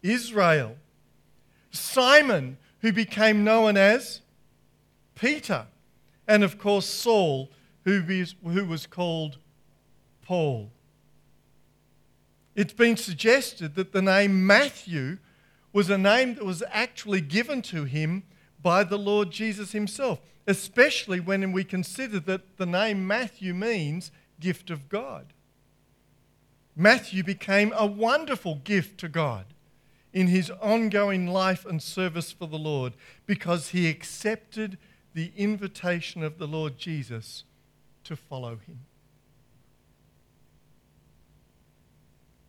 Israel? 0.00 0.76
Simon, 1.72 2.56
who 2.82 2.92
became 2.92 3.42
known 3.42 3.76
as 3.76 4.20
Peter. 5.16 5.66
And 6.28 6.44
of 6.44 6.56
course, 6.56 6.86
Saul, 6.86 7.50
who 7.82 8.04
was 8.68 8.86
called 8.86 9.38
Paul. 10.22 10.70
It's 12.54 12.74
been 12.74 12.96
suggested 12.96 13.74
that 13.74 13.90
the 13.90 14.02
name 14.02 14.46
Matthew 14.46 15.18
was 15.72 15.90
a 15.90 15.98
name 15.98 16.36
that 16.36 16.44
was 16.44 16.62
actually 16.70 17.22
given 17.22 17.60
to 17.62 17.82
him 17.82 18.22
by 18.62 18.84
the 18.84 18.98
Lord 18.98 19.32
Jesus 19.32 19.72
himself 19.72 20.20
especially 20.46 21.20
when 21.20 21.52
we 21.52 21.64
consider 21.64 22.20
that 22.20 22.56
the 22.56 22.66
name 22.66 23.06
Matthew 23.06 23.54
means 23.54 24.10
gift 24.38 24.70
of 24.70 24.88
God. 24.88 25.32
Matthew 26.76 27.22
became 27.22 27.72
a 27.76 27.86
wonderful 27.86 28.56
gift 28.56 28.98
to 29.00 29.08
God 29.08 29.46
in 30.12 30.26
his 30.26 30.50
ongoing 30.62 31.26
life 31.26 31.64
and 31.64 31.82
service 31.82 32.32
for 32.32 32.46
the 32.46 32.58
Lord 32.58 32.94
because 33.26 33.68
he 33.68 33.88
accepted 33.88 34.78
the 35.14 35.32
invitation 35.36 36.22
of 36.22 36.38
the 36.38 36.46
Lord 36.46 36.78
Jesus 36.78 37.44
to 38.04 38.16
follow 38.16 38.56
him. 38.56 38.80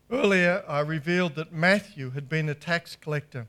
Earlier, 0.09 0.63
I 0.67 0.81
revealed 0.81 1.35
that 1.35 1.53
Matthew 1.53 2.11
had 2.11 2.27
been 2.27 2.49
a 2.49 2.55
tax 2.55 2.97
collector. 2.99 3.47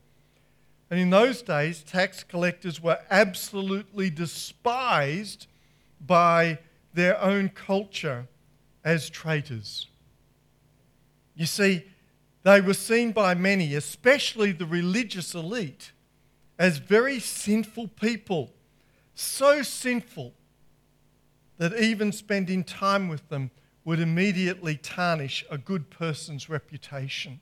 And 0.93 1.01
in 1.01 1.09
those 1.09 1.41
days, 1.41 1.83
tax 1.83 2.23
collectors 2.23 2.83
were 2.83 2.99
absolutely 3.11 4.11
despised 4.11 5.47
by 5.99 6.59
their 6.93 7.19
own 7.19 7.49
culture 7.49 8.29
as 8.85 9.09
traitors. 9.09 9.87
You 11.35 11.47
see, 11.47 11.87
they 12.43 12.61
were 12.61 12.75
seen 12.75 13.13
by 13.13 13.33
many, 13.33 13.75
especially 13.75 14.53
the 14.53 14.67
religious 14.67 15.35
elite, 15.35 15.93
as 16.59 16.77
very 16.77 17.21
sinful 17.21 17.89
people. 17.89 18.53
So 19.15 19.63
sinful 19.63 20.35
that 21.57 21.73
even 21.73 22.13
spending 22.13 22.65
time 22.65 23.09
with 23.09 23.27
them 23.31 23.51
would 23.87 23.99
immediately 23.99 24.77
tarnish 24.77 25.43
a 25.51 25.57
good 25.57 25.89
person's 25.89 26.51
reputation. 26.51 27.41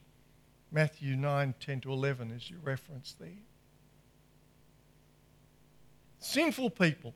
Matthew 0.73 1.17
9 1.17 1.55
10 1.59 1.81
to 1.81 1.93
11 1.93 2.31
is 2.31 2.49
your 2.49 2.61
reference 2.61 3.17
there. 3.19 3.29
Sinful 6.19 6.71
people. 6.71 7.15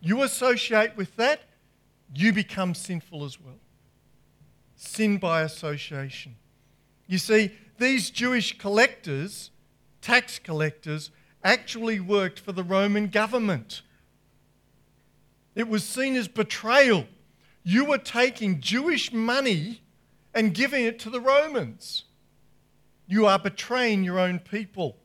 You 0.00 0.22
associate 0.22 0.96
with 0.96 1.16
that, 1.16 1.42
you 2.14 2.32
become 2.32 2.74
sinful 2.74 3.24
as 3.24 3.40
well. 3.40 3.58
Sin 4.76 5.18
by 5.18 5.42
association. 5.42 6.36
You 7.06 7.18
see, 7.18 7.50
these 7.78 8.10
Jewish 8.10 8.56
collectors, 8.58 9.50
tax 10.00 10.38
collectors, 10.38 11.10
actually 11.42 12.00
worked 12.00 12.38
for 12.38 12.52
the 12.52 12.62
Roman 12.62 13.08
government. 13.08 13.82
It 15.54 15.68
was 15.68 15.84
seen 15.84 16.16
as 16.16 16.28
betrayal. 16.28 17.06
You 17.62 17.84
were 17.84 17.98
taking 17.98 18.60
Jewish 18.60 19.12
money 19.12 19.82
and 20.32 20.54
giving 20.54 20.84
it 20.84 20.98
to 21.00 21.10
the 21.10 21.20
Romans. 21.20 22.04
You 23.06 23.26
are 23.26 23.38
betraying 23.38 24.04
your 24.04 24.18
own 24.18 24.38
people. 24.38 24.96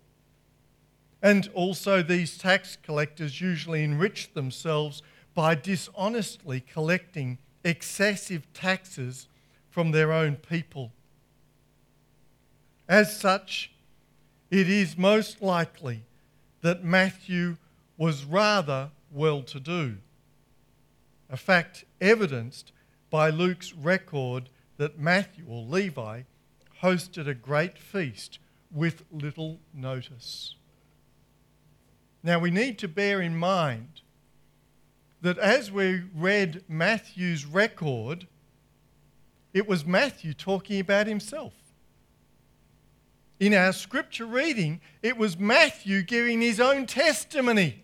And 1.21 1.49
also, 1.53 2.01
these 2.01 2.37
tax 2.37 2.77
collectors 2.81 3.41
usually 3.41 3.83
enrich 3.83 4.33
themselves 4.33 5.01
by 5.33 5.55
dishonestly 5.55 6.61
collecting 6.61 7.37
excessive 7.63 8.51
taxes 8.53 9.27
from 9.69 9.91
their 9.91 10.13
own 10.13 10.37
people. 10.37 10.91
As 12.87 13.19
such, 13.19 13.71
it 14.49 14.69
is 14.69 14.97
most 14.97 15.41
likely 15.41 16.03
that 16.61 16.83
Matthew 16.83 17.57
was 17.97 18.23
rather 18.23 18.89
well 19.11 19.43
to 19.43 19.59
do, 19.59 19.97
a 21.29 21.37
fact 21.37 21.85
evidenced 21.99 22.71
by 23.09 23.29
Luke's 23.29 23.73
record 23.73 24.49
that 24.77 24.97
Matthew 24.97 25.45
or 25.47 25.63
Levi 25.63 26.21
hosted 26.81 27.27
a 27.27 27.33
great 27.33 27.77
feast 27.77 28.39
with 28.71 29.03
little 29.11 29.59
notice. 29.73 30.55
Now 32.23 32.39
we 32.39 32.51
need 32.51 32.77
to 32.79 32.87
bear 32.87 33.21
in 33.21 33.37
mind 33.37 34.01
that 35.21 35.37
as 35.37 35.71
we 35.71 36.03
read 36.15 36.63
Matthew's 36.67 37.45
record, 37.45 38.27
it 39.53 39.67
was 39.67 39.85
Matthew 39.85 40.33
talking 40.33 40.79
about 40.79 41.07
himself. 41.07 41.53
In 43.39 43.53
our 43.53 43.73
scripture 43.73 44.25
reading, 44.25 44.81
it 45.01 45.17
was 45.17 45.39
Matthew 45.39 46.03
giving 46.03 46.41
his 46.41 46.59
own 46.59 46.85
testimony, 46.85 47.83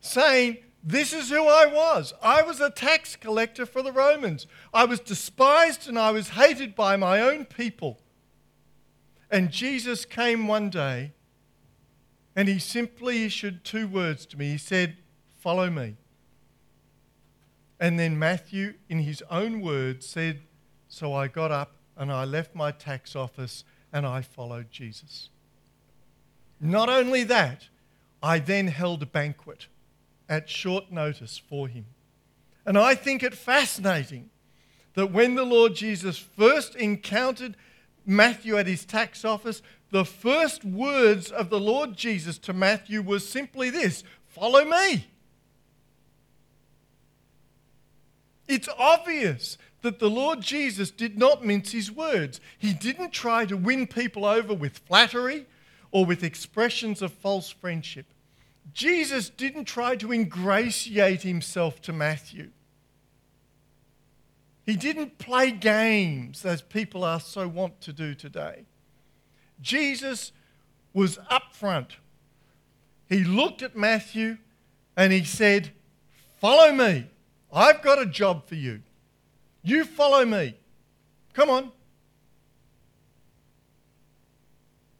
saying, 0.00 0.58
this 0.88 1.12
is 1.12 1.28
who 1.28 1.46
I 1.46 1.66
was. 1.66 2.14
I 2.22 2.40
was 2.40 2.62
a 2.62 2.70
tax 2.70 3.14
collector 3.14 3.66
for 3.66 3.82
the 3.82 3.92
Romans. 3.92 4.46
I 4.72 4.86
was 4.86 5.00
despised 5.00 5.86
and 5.86 5.98
I 5.98 6.12
was 6.12 6.30
hated 6.30 6.74
by 6.74 6.96
my 6.96 7.20
own 7.20 7.44
people. 7.44 8.00
And 9.30 9.50
Jesus 9.50 10.06
came 10.06 10.46
one 10.46 10.70
day 10.70 11.12
and 12.34 12.48
he 12.48 12.58
simply 12.58 13.22
issued 13.24 13.64
two 13.64 13.86
words 13.86 14.24
to 14.26 14.38
me. 14.38 14.52
He 14.52 14.56
said, 14.56 14.96
Follow 15.38 15.68
me. 15.68 15.96
And 17.78 17.98
then 17.98 18.18
Matthew, 18.18 18.72
in 18.88 19.00
his 19.00 19.22
own 19.30 19.60
words, 19.60 20.06
said, 20.06 20.40
So 20.88 21.12
I 21.12 21.28
got 21.28 21.52
up 21.52 21.72
and 21.98 22.10
I 22.10 22.24
left 22.24 22.54
my 22.54 22.70
tax 22.70 23.14
office 23.14 23.62
and 23.92 24.06
I 24.06 24.22
followed 24.22 24.70
Jesus. 24.70 25.28
Not 26.58 26.88
only 26.88 27.24
that, 27.24 27.68
I 28.22 28.38
then 28.38 28.68
held 28.68 29.02
a 29.02 29.06
banquet 29.06 29.66
at 30.28 30.48
short 30.48 30.90
notice 30.90 31.38
for 31.38 31.68
him. 31.68 31.86
And 32.66 32.76
I 32.76 32.94
think 32.94 33.22
it 33.22 33.34
fascinating 33.34 34.30
that 34.94 35.12
when 35.12 35.34
the 35.34 35.44
Lord 35.44 35.74
Jesus 35.74 36.18
first 36.18 36.74
encountered 36.74 37.56
Matthew 38.04 38.56
at 38.56 38.66
his 38.66 38.84
tax 38.84 39.24
office, 39.24 39.62
the 39.90 40.04
first 40.04 40.64
words 40.64 41.30
of 41.30 41.50
the 41.50 41.60
Lord 41.60 41.96
Jesus 41.96 42.38
to 42.38 42.52
Matthew 42.52 43.00
was 43.02 43.28
simply 43.28 43.70
this 43.70 44.04
Follow 44.26 44.64
me. 44.64 45.06
It's 48.46 48.68
obvious 48.78 49.58
that 49.82 49.98
the 49.98 50.10
Lord 50.10 50.40
Jesus 50.40 50.90
did 50.90 51.18
not 51.18 51.44
mince 51.44 51.72
his 51.72 51.92
words. 51.92 52.40
He 52.58 52.72
didn't 52.72 53.12
try 53.12 53.44
to 53.46 53.56
win 53.56 53.86
people 53.86 54.24
over 54.24 54.54
with 54.54 54.78
flattery 54.78 55.46
or 55.90 56.04
with 56.04 56.24
expressions 56.24 57.02
of 57.02 57.12
false 57.12 57.50
friendship. 57.50 58.06
Jesus 58.72 59.30
didn't 59.30 59.64
try 59.64 59.96
to 59.96 60.12
ingratiate 60.12 61.22
himself 61.22 61.80
to 61.82 61.92
Matthew. 61.92 62.50
He 64.66 64.76
didn't 64.76 65.18
play 65.18 65.50
games 65.50 66.44
as 66.44 66.60
people 66.60 67.02
are 67.02 67.20
so 67.20 67.48
wont 67.48 67.80
to 67.80 67.92
do 67.92 68.14
today. 68.14 68.66
Jesus 69.60 70.32
was 70.92 71.18
upfront. 71.30 71.92
He 73.08 73.24
looked 73.24 73.62
at 73.62 73.74
Matthew 73.76 74.36
and 74.96 75.12
he 75.12 75.24
said, 75.24 75.72
Follow 76.38 76.72
me. 76.72 77.06
I've 77.52 77.82
got 77.82 77.98
a 77.98 78.06
job 78.06 78.46
for 78.46 78.54
you. 78.54 78.82
You 79.62 79.84
follow 79.84 80.24
me. 80.24 80.54
Come 81.32 81.50
on. 81.50 81.72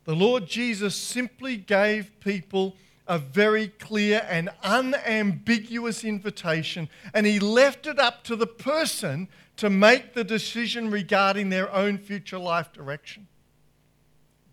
The 0.05 0.15
Lord 0.15 0.47
Jesus 0.47 0.97
simply 0.97 1.59
gave 1.59 2.19
people 2.21 2.75
a 3.09 3.19
very 3.19 3.69
clear 3.69 4.25
and 4.29 4.51
unambiguous 4.63 6.05
invitation, 6.05 6.89
and 7.15 7.27
he 7.27 7.41
left 7.41 7.87
it 7.87 7.99
up 7.99 8.23
to 8.25 8.37
the 8.37 8.47
person 8.47 9.29
to 9.57 9.71
make 9.71 10.15
the 10.15 10.23
decision 10.23 10.91
regarding 10.91 11.49
their 11.49 11.73
own 11.75 11.99
future 11.99 12.39
life 12.39 12.73
direction. 12.73 13.27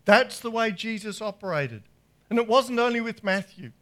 That's 0.06 0.40
the 0.40 0.50
way 0.50 0.72
Jesus 0.72 1.20
operated. 1.20 1.82
And 2.30 2.38
it 2.38 2.48
wasn't 2.48 2.78
only 2.78 3.00
with 3.00 3.22
Matthew. 3.22 3.72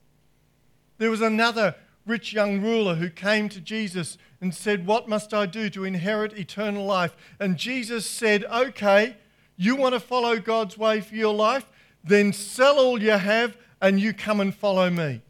There 0.98 1.10
was 1.10 1.22
another 1.22 1.76
rich 2.06 2.32
young 2.32 2.60
ruler 2.60 2.96
who 2.96 3.08
came 3.08 3.48
to 3.50 3.60
Jesus 3.60 4.18
and 4.40 4.54
said, 4.54 4.86
What 4.86 5.08
must 5.08 5.32
I 5.32 5.46
do 5.46 5.70
to 5.70 5.84
inherit 5.84 6.36
eternal 6.36 6.84
life? 6.84 7.16
And 7.40 7.56
Jesus 7.56 8.06
said, 8.06 8.44
Okay, 8.44 9.16
you 9.56 9.76
want 9.76 9.94
to 9.94 10.00
follow 10.00 10.38
God's 10.38 10.76
way 10.76 11.00
for 11.00 11.14
your 11.14 11.34
life? 11.34 11.66
Then 12.02 12.32
sell 12.32 12.78
all 12.78 13.00
you 13.00 13.12
have 13.12 13.56
and 13.84 14.00
you 14.00 14.14
come 14.14 14.40
and 14.40 14.54
follow 14.54 14.88
me. 14.88 15.20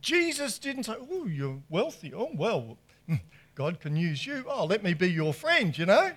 Jesus 0.00 0.56
didn't 0.60 0.84
say, 0.84 0.94
Oh, 1.10 1.26
you're 1.26 1.58
wealthy. 1.68 2.14
Oh, 2.14 2.30
well, 2.32 2.78
God 3.56 3.80
can 3.80 3.96
use 3.96 4.24
you. 4.24 4.44
Oh, 4.48 4.66
let 4.66 4.84
me 4.84 4.94
be 4.94 5.10
your 5.10 5.34
friend, 5.34 5.76
you 5.76 5.84
know? 5.84 6.12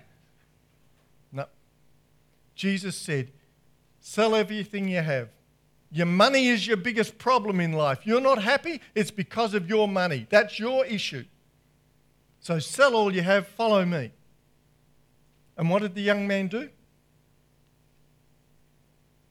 No. 1.32 1.46
Jesus 2.54 2.96
said, 2.96 3.32
Sell 4.00 4.36
everything 4.36 4.88
you 4.88 5.02
have. 5.02 5.30
Your 5.92 6.06
money 6.06 6.50
is 6.50 6.68
your 6.68 6.78
biggest 6.78 7.18
problem 7.18 7.60
in 7.60 7.74
life. 7.74 8.02
You're 8.04 8.22
not 8.22 8.44
happy, 8.44 8.80
it's 8.94 9.12
because 9.12 9.56
of 9.56 9.68
your 9.68 9.88
money. 9.88 10.28
That's 10.30 10.60
your 10.60 10.86
issue. 10.86 11.26
So 12.42 12.60
sell 12.60 12.96
all 12.96 13.14
you 13.14 13.24
have, 13.24 13.48
follow 13.48 13.86
me. 13.86 14.12
And 15.58 15.68
what 15.72 15.82
did 15.82 15.96
the 15.96 16.02
young 16.02 16.28
man 16.28 16.48
do? 16.48 16.70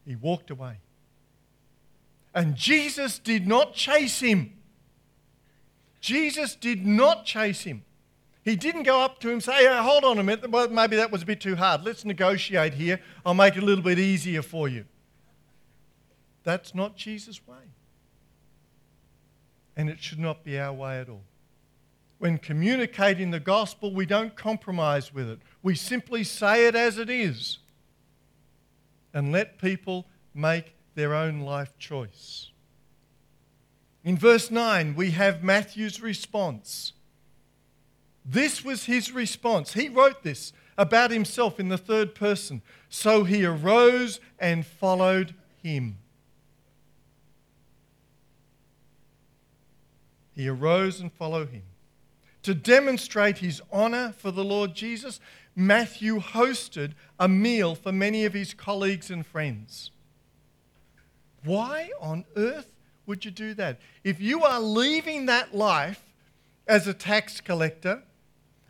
He 0.05 0.15
walked 0.15 0.51
away. 0.51 0.77
And 2.35 2.55
Jesus 2.55 3.19
did 3.19 3.47
not 3.47 3.73
chase 3.73 4.19
him. 4.19 4.53
Jesus 6.01 6.55
did 6.55 6.85
not 6.85 7.25
chase 7.25 7.61
him. 7.61 7.83
He 8.43 8.57
didn't 8.57 8.83
go 8.83 8.99
up 8.99 9.19
to 9.19 9.29
him 9.29 9.35
and 9.35 9.43
say, 9.43 9.65
hey, 9.65 9.77
hold 9.81 10.03
on 10.03 10.17
a 10.17 10.23
minute, 10.23 10.49
well, 10.49 10.67
maybe 10.67 10.97
that 10.97 11.11
was 11.11 11.21
a 11.21 11.25
bit 11.25 11.39
too 11.39 11.55
hard. 11.55 11.85
Let's 11.85 12.03
negotiate 12.03 12.73
here. 12.73 12.99
I'll 13.25 13.33
make 13.33 13.55
it 13.55 13.63
a 13.63 13.65
little 13.65 13.83
bit 13.83 13.99
easier 13.99 14.41
for 14.41 14.67
you. 14.67 14.83
That's 16.43 16.75
not 16.75 16.97
Jesus' 16.97 17.45
way. 17.47 17.55
And 19.77 19.89
it 19.89 20.01
should 20.01 20.19
not 20.19 20.43
be 20.43 20.59
our 20.59 20.73
way 20.73 20.99
at 20.99 21.07
all. 21.07 21.23
When 22.19 22.37
communicating 22.37 23.31
the 23.31 23.39
gospel, 23.39 23.93
we 23.93 24.05
don't 24.05 24.35
compromise 24.35 25.13
with 25.13 25.29
it. 25.29 25.39
We 25.61 25.75
simply 25.75 26.25
say 26.25 26.67
it 26.67 26.75
as 26.75 26.97
it 26.97 27.09
is 27.09 27.59
and 29.13 29.31
let 29.31 29.59
people 29.59 30.05
make 30.33 30.75
their 30.95 31.13
own 31.13 31.41
life 31.41 31.77
choice. 31.77 32.49
In 34.03 34.17
verse 34.17 34.51
9, 34.51 34.95
we 34.95 35.11
have 35.11 35.43
Matthew's 35.43 36.01
response. 36.01 36.93
This 38.25 38.63
was 38.63 38.85
his 38.85 39.11
response. 39.11 39.73
He 39.73 39.89
wrote 39.89 40.23
this 40.23 40.53
about 40.77 41.11
himself 41.11 41.59
in 41.59 41.69
the 41.69 41.77
third 41.77 42.15
person. 42.15 42.61
So 42.89 43.23
he 43.23 43.45
arose 43.45 44.19
and 44.39 44.65
followed 44.65 45.35
him. 45.61 45.97
He 50.35 50.47
arose 50.47 50.99
and 50.99 51.11
followed 51.11 51.49
him. 51.49 51.63
To 52.43 52.53
demonstrate 52.53 53.37
his 53.37 53.61
honor 53.71 54.13
for 54.17 54.31
the 54.31 54.43
Lord 54.43 54.73
Jesus, 54.73 55.19
Matthew 55.55 56.19
hosted 56.19 56.93
a 57.19 57.27
meal 57.27 57.75
for 57.75 57.91
many 57.91 58.25
of 58.25 58.33
his 58.33 58.53
colleagues 58.53 59.11
and 59.11 59.25
friends. 59.25 59.91
Why 61.43 61.91
on 61.99 62.25
earth 62.35 62.71
would 63.05 63.25
you 63.25 63.31
do 63.31 63.53
that? 63.55 63.79
If 64.03 64.19
you 64.19 64.43
are 64.43 64.59
leaving 64.59 65.25
that 65.27 65.53
life 65.53 66.01
as 66.67 66.87
a 66.87 66.93
tax 66.93 67.41
collector, 67.41 68.03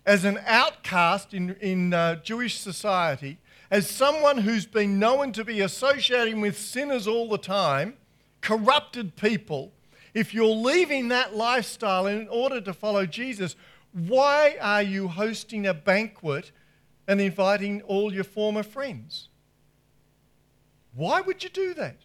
as 0.05 0.25
an 0.25 0.39
outcast 0.45 1.33
in, 1.33 1.55
in 1.61 1.93
uh, 1.93 2.15
Jewish 2.15 2.59
society, 2.59 3.37
as 3.71 3.89
someone 3.89 4.39
who's 4.39 4.65
been 4.65 4.99
known 4.99 5.31
to 5.31 5.45
be 5.45 5.61
associating 5.61 6.41
with 6.41 6.57
sinners 6.57 7.07
all 7.07 7.29
the 7.29 7.37
time, 7.37 7.95
corrupted 8.41 9.15
people, 9.15 9.71
if 10.13 10.33
you're 10.33 10.45
leaving 10.45 11.07
that 11.07 11.35
lifestyle 11.35 12.05
in 12.07 12.27
order 12.27 12.59
to 12.61 12.73
follow 12.73 13.05
Jesus, 13.05 13.55
why 13.93 14.57
are 14.61 14.83
you 14.83 15.07
hosting 15.07 15.65
a 15.65 15.73
banquet 15.73 16.51
and 17.07 17.19
inviting 17.19 17.81
all 17.83 18.13
your 18.13 18.23
former 18.23 18.63
friends? 18.63 19.29
Why 20.95 21.21
would 21.21 21.43
you 21.43 21.49
do 21.49 21.73
that? 21.75 21.97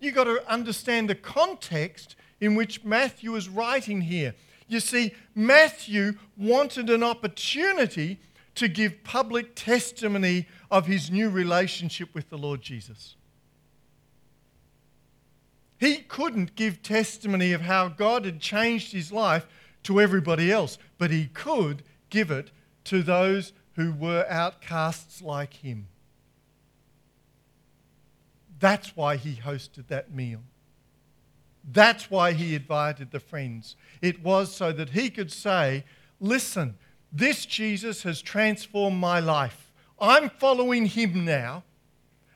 You've 0.00 0.14
got 0.14 0.24
to 0.24 0.42
understand 0.50 1.08
the 1.08 1.14
context 1.14 2.16
in 2.40 2.54
which 2.54 2.84
Matthew 2.84 3.34
is 3.36 3.48
writing 3.48 4.02
here. 4.02 4.34
You 4.68 4.80
see, 4.80 5.14
Matthew 5.34 6.14
wanted 6.36 6.90
an 6.90 7.02
opportunity 7.02 8.18
to 8.56 8.68
give 8.68 9.02
public 9.04 9.54
testimony 9.54 10.46
of 10.70 10.86
his 10.86 11.10
new 11.10 11.28
relationship 11.28 12.14
with 12.14 12.30
the 12.30 12.38
Lord 12.38 12.62
Jesus. 12.62 13.16
He 15.78 15.96
couldn't 15.96 16.54
give 16.54 16.82
testimony 16.82 17.52
of 17.52 17.62
how 17.62 17.88
God 17.88 18.24
had 18.24 18.40
changed 18.40 18.92
his 18.92 19.12
life 19.12 19.46
to 19.82 20.00
everybody 20.00 20.50
else, 20.50 20.78
but 20.98 21.10
he 21.10 21.26
could 21.26 21.82
give 22.10 22.30
it 22.30 22.50
to 22.84 23.02
those 23.02 23.52
who 23.76 23.92
were 23.92 24.26
outcasts 24.28 25.22
like 25.22 25.54
him. 25.54 25.88
That's 28.60 28.96
why 28.96 29.16
he 29.16 29.34
hosted 29.34 29.88
that 29.88 30.14
meal. 30.14 30.40
That's 31.70 32.10
why 32.10 32.32
he 32.32 32.54
invited 32.54 33.10
the 33.10 33.20
friends. 33.20 33.76
It 34.00 34.22
was 34.22 34.54
so 34.54 34.72
that 34.72 34.90
he 34.90 35.10
could 35.10 35.32
say, 35.32 35.84
Listen, 36.20 36.76
this 37.12 37.46
Jesus 37.46 38.02
has 38.02 38.22
transformed 38.22 38.98
my 38.98 39.20
life. 39.20 39.72
I'm 40.00 40.30
following 40.30 40.86
him 40.86 41.24
now, 41.24 41.64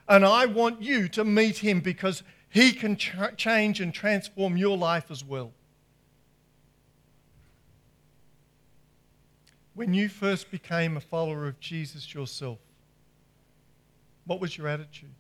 and 0.09 0.25
I 0.25 0.47
want 0.47 0.83
you 0.83 1.09
to 1.09 1.25
meet 1.25 1.59
him 1.59 1.81
because 1.81 2.23
he 2.49 2.73
can 2.73 2.97
ch- 2.97 3.15
change 3.37 3.81
and 3.81 3.93
transform 3.93 4.57
your 4.57 4.77
life 4.77 5.11
as 5.11 5.25
well. 5.25 5.53
When 9.79 9.95
you 9.95 10.09
first 10.09 10.51
became 10.51 10.97
a 10.97 11.01
follower 11.01 11.47
of 11.47 11.61
Jesus 11.61 12.13
yourself, 12.13 12.59
what 14.27 14.41
was 14.41 14.59
your 14.59 14.67
attitude? 14.67 15.15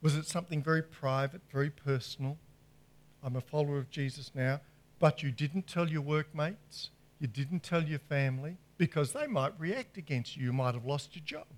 Was 0.00 0.14
it 0.14 0.24
something 0.24 0.62
very 0.62 0.84
private, 0.84 1.40
very 1.52 1.68
personal? 1.68 2.38
I'm 3.24 3.34
a 3.34 3.40
follower 3.40 3.78
of 3.78 3.90
Jesus 3.90 4.30
now, 4.36 4.60
but 5.00 5.20
you 5.24 5.32
didn't 5.32 5.66
tell 5.66 5.90
your 5.90 6.02
workmates, 6.02 6.90
you 7.18 7.26
didn't 7.26 7.64
tell 7.64 7.82
your 7.82 7.98
family, 7.98 8.56
because 8.76 9.14
they 9.14 9.26
might 9.26 9.58
react 9.58 9.96
against 9.96 10.36
you. 10.36 10.44
You 10.44 10.52
might 10.52 10.74
have 10.74 10.84
lost 10.84 11.16
your 11.16 11.24
job. 11.24 11.48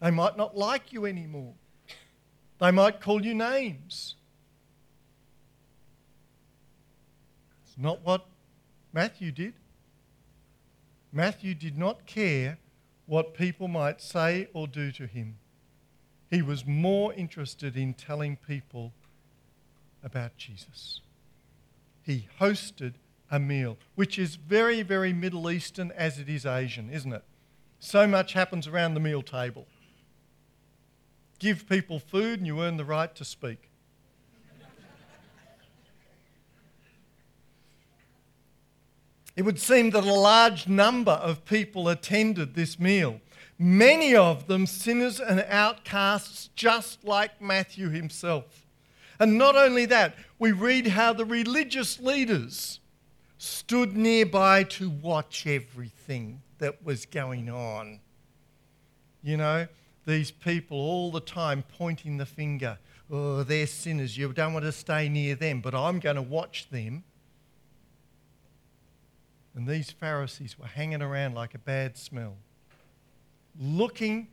They 0.00 0.10
might 0.10 0.36
not 0.36 0.56
like 0.56 0.92
you 0.92 1.06
anymore. 1.06 1.54
They 2.58 2.72
might 2.72 3.00
call 3.00 3.24
you 3.24 3.34
names. 3.34 4.16
It's 7.64 7.78
not 7.78 8.04
what 8.04 8.26
Matthew 8.92 9.30
did. 9.30 9.54
Matthew 11.12 11.54
did 11.54 11.76
not 11.76 12.06
care 12.06 12.58
what 13.06 13.34
people 13.34 13.68
might 13.68 14.00
say 14.00 14.48
or 14.54 14.66
do 14.66 14.90
to 14.92 15.06
him. 15.06 15.36
He 16.30 16.40
was 16.40 16.64
more 16.66 17.12
interested 17.12 17.76
in 17.76 17.92
telling 17.92 18.36
people 18.36 18.92
about 20.02 20.36
Jesus. 20.38 21.02
He 22.02 22.26
hosted 22.40 22.94
a 23.30 23.38
meal, 23.38 23.76
which 23.94 24.18
is 24.18 24.36
very, 24.36 24.82
very 24.82 25.12
Middle 25.12 25.50
Eastern 25.50 25.92
as 25.92 26.18
it 26.18 26.28
is 26.28 26.46
Asian, 26.46 26.88
isn't 26.90 27.12
it? 27.12 27.24
So 27.78 28.06
much 28.06 28.32
happens 28.32 28.66
around 28.66 28.94
the 28.94 29.00
meal 29.00 29.22
table. 29.22 29.66
Give 31.38 31.68
people 31.68 31.98
food 31.98 32.38
and 32.38 32.46
you 32.46 32.62
earn 32.62 32.76
the 32.76 32.84
right 32.84 33.14
to 33.16 33.24
speak. 33.24 33.71
It 39.34 39.42
would 39.42 39.58
seem 39.58 39.90
that 39.90 40.04
a 40.04 40.12
large 40.12 40.68
number 40.68 41.12
of 41.12 41.44
people 41.44 41.88
attended 41.88 42.54
this 42.54 42.78
meal, 42.78 43.20
many 43.58 44.14
of 44.14 44.46
them 44.46 44.66
sinners 44.66 45.20
and 45.20 45.40
outcasts, 45.48 46.50
just 46.54 47.04
like 47.04 47.40
Matthew 47.40 47.88
himself. 47.88 48.66
And 49.18 49.38
not 49.38 49.56
only 49.56 49.86
that, 49.86 50.16
we 50.38 50.52
read 50.52 50.88
how 50.88 51.12
the 51.12 51.24
religious 51.24 52.00
leaders 52.00 52.80
stood 53.38 53.96
nearby 53.96 54.64
to 54.64 54.90
watch 54.90 55.46
everything 55.46 56.42
that 56.58 56.84
was 56.84 57.06
going 57.06 57.48
on. 57.48 58.00
You 59.22 59.36
know, 59.36 59.66
these 60.06 60.30
people 60.30 60.76
all 60.76 61.10
the 61.10 61.20
time 61.20 61.64
pointing 61.78 62.18
the 62.18 62.26
finger. 62.26 62.78
Oh, 63.10 63.42
they're 63.42 63.66
sinners. 63.66 64.16
You 64.16 64.32
don't 64.32 64.52
want 64.52 64.64
to 64.64 64.72
stay 64.72 65.08
near 65.08 65.34
them, 65.34 65.60
but 65.60 65.74
I'm 65.74 66.00
going 66.00 66.16
to 66.16 66.22
watch 66.22 66.68
them 66.70 67.04
and 69.54 69.66
these 69.66 69.90
Pharisees 69.90 70.58
were 70.58 70.66
hanging 70.66 71.02
around 71.02 71.34
like 71.34 71.54
a 71.54 71.58
bad 71.58 71.96
smell, 71.96 72.36
looking 73.60 74.28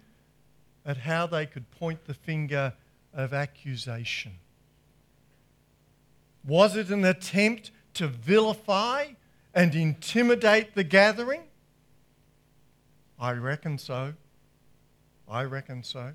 at 0.85 0.97
how 0.97 1.27
they 1.27 1.45
could 1.45 1.69
point 1.71 2.05
the 2.05 2.13
finger 2.13 2.73
of 3.13 3.33
accusation. 3.33 4.33
Was 6.45 6.75
it 6.75 6.89
an 6.89 7.03
attempt 7.03 7.71
to 7.95 8.07
vilify 8.07 9.07
and 9.53 9.75
intimidate 9.75 10.73
the 10.73 10.83
gathering? 10.83 11.43
I 13.19 13.33
reckon 13.33 13.77
so. 13.77 14.13
I 15.27 15.43
reckon 15.43 15.83
so. 15.83 16.13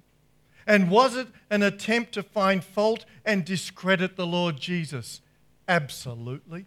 And 0.67 0.90
was 0.90 1.14
it 1.14 1.29
an 1.51 1.62
attempt 1.62 2.12
to 2.12 2.23
find 2.23 2.64
fault 2.64 3.05
and 3.25 3.45
discredit 3.45 4.17
the 4.17 4.27
Lord 4.27 4.59
Jesus? 4.59 5.21
Absolutely. 5.69 6.64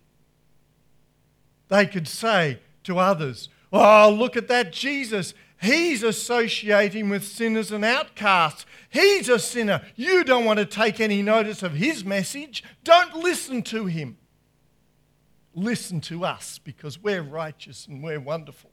They 1.70 1.86
could 1.86 2.08
say 2.08 2.60
to 2.84 3.00
others, 3.00 3.50
Oh, 3.72 4.10
look 4.18 4.38
at 4.38 4.48
that 4.48 4.72
Jesus. 4.72 5.34
He's 5.62 6.04
associating 6.04 7.10
with 7.10 7.26
sinners 7.26 7.72
and 7.72 7.84
outcasts. 7.84 8.66
He's 8.90 9.28
a 9.28 9.40
sinner. 9.40 9.82
You 9.96 10.24
don't 10.24 10.46
want 10.46 10.60
to 10.60 10.66
take 10.66 11.00
any 11.00 11.22
notice 11.22 11.64
of 11.64 11.74
his 11.74 12.06
message. 12.06 12.64
Don't 12.84 13.16
listen 13.16 13.64
to 13.64 13.88
him. 13.88 14.18
Listen 15.54 16.00
to 16.02 16.24
us 16.24 16.60
because 16.60 17.02
we're 17.02 17.24
righteous 17.24 17.88
and 17.88 18.04
we're 18.04 18.20
wonderful. 18.20 18.70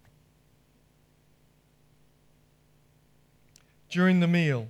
During 3.89 4.21
the 4.21 4.29
meal, 4.29 4.69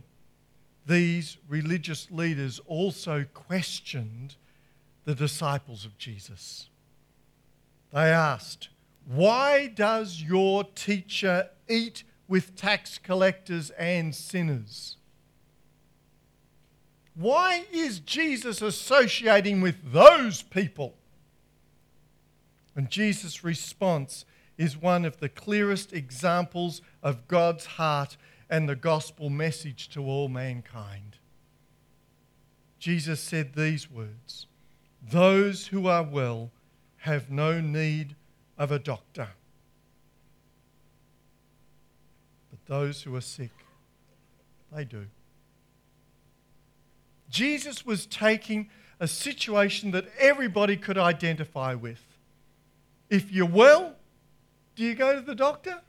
these 0.87 1.39
religious 1.49 2.09
leaders 2.11 2.61
also 2.67 3.25
questioned 3.35 4.37
the 5.05 5.15
disciples 5.15 5.85
of 5.85 5.99
Jesus. 5.99 6.69
They 7.95 8.11
asked, 8.11 8.71
Why 9.07 9.69
does 9.69 10.21
your 10.21 10.65
teacher 10.65 11.51
eat 11.69 12.03
with 12.27 12.57
tax 12.57 12.99
collectors 12.99 13.71
and 13.71 14.13
sinners? 14.13 14.97
Why 17.15 17.67
is 17.73 18.01
Jesus 18.01 18.61
associating 18.61 19.61
with 19.61 19.93
those 19.93 20.43
people? 20.43 20.97
And 22.75 22.91
Jesus' 22.91 23.45
response 23.45 24.25
is 24.59 24.77
one 24.77 25.05
of 25.05 25.21
the 25.21 25.29
clearest 25.29 25.93
examples 25.93 26.83
of 27.01 27.29
God's 27.29 27.67
heart 27.67 28.17
and 28.51 28.69
the 28.69 28.75
gospel 28.75 29.31
message 29.31 29.89
to 29.91 30.05
all 30.05 30.29
mankind. 30.29 31.19
Jesus 32.81 33.21
said 33.21 33.55
these 33.55 33.89
words 33.89 34.49
Those 35.01 35.69
who 35.69 35.87
are 35.87 36.03
well 36.03 36.51
have 37.05 37.31
no 37.31 37.61
need 37.61 38.17
of 38.57 38.73
a 38.73 38.79
doctor. 38.79 39.29
But 42.51 42.61
those 42.65 43.03
who 43.03 43.15
are 43.15 43.21
sick, 43.21 43.51
they 44.73 44.87
do. 44.87 45.05
Jesus 47.29 47.85
was 47.85 48.07
taking 48.07 48.71
a 49.01 49.07
situation 49.07 49.91
that 49.91 50.07
everybody 50.19 50.79
could 50.79 50.97
identify 50.97 51.75
with. 51.75 52.01
If 53.11 53.31
you're 53.31 53.45
well, 53.45 53.97
do 54.75 54.83
you 54.83 54.95
go 54.95 55.15
to 55.15 55.21
the 55.21 55.35
doctor? 55.35 55.83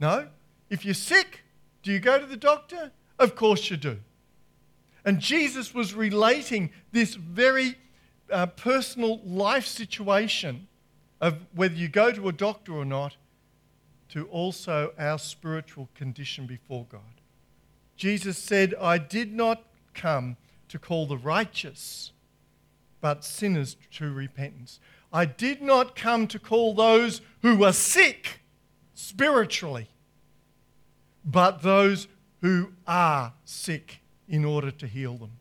No. 0.00 0.28
If 0.70 0.86
you're 0.86 0.94
sick, 0.94 1.42
do 1.82 1.92
you 1.92 2.00
go 2.00 2.18
to 2.18 2.24
the 2.24 2.38
doctor? 2.38 2.90
Of 3.18 3.36
course 3.36 3.68
you 3.68 3.76
do. 3.76 3.98
And 5.04 5.20
Jesus 5.20 5.74
was 5.74 5.92
relating 5.92 6.70
this 6.90 7.16
very 7.16 7.76
uh, 8.30 8.46
personal 8.46 9.20
life 9.24 9.66
situation 9.66 10.68
of 11.20 11.38
whether 11.54 11.74
you 11.74 11.88
go 11.88 12.12
to 12.12 12.28
a 12.28 12.32
doctor 12.32 12.72
or 12.72 12.84
not 12.84 13.16
to 14.08 14.26
also 14.28 14.92
our 14.98 15.18
spiritual 15.18 15.88
condition 15.94 16.46
before 16.46 16.86
God. 16.88 17.00
Jesus 17.96 18.38
said, 18.38 18.74
I 18.80 18.98
did 18.98 19.32
not 19.32 19.64
come 19.94 20.36
to 20.68 20.78
call 20.78 21.06
the 21.06 21.16
righteous, 21.16 22.12
but 23.00 23.24
sinners 23.24 23.76
to 23.92 24.12
repentance. 24.12 24.80
I 25.12 25.24
did 25.24 25.62
not 25.62 25.96
come 25.96 26.26
to 26.28 26.38
call 26.38 26.74
those 26.74 27.20
who 27.42 27.64
are 27.64 27.72
sick 27.72 28.40
spiritually, 28.94 29.88
but 31.24 31.62
those 31.62 32.08
who 32.42 32.72
are 32.86 33.32
sick 33.44 34.00
in 34.28 34.44
order 34.44 34.70
to 34.70 34.86
heal 34.86 35.16
them. 35.16 35.32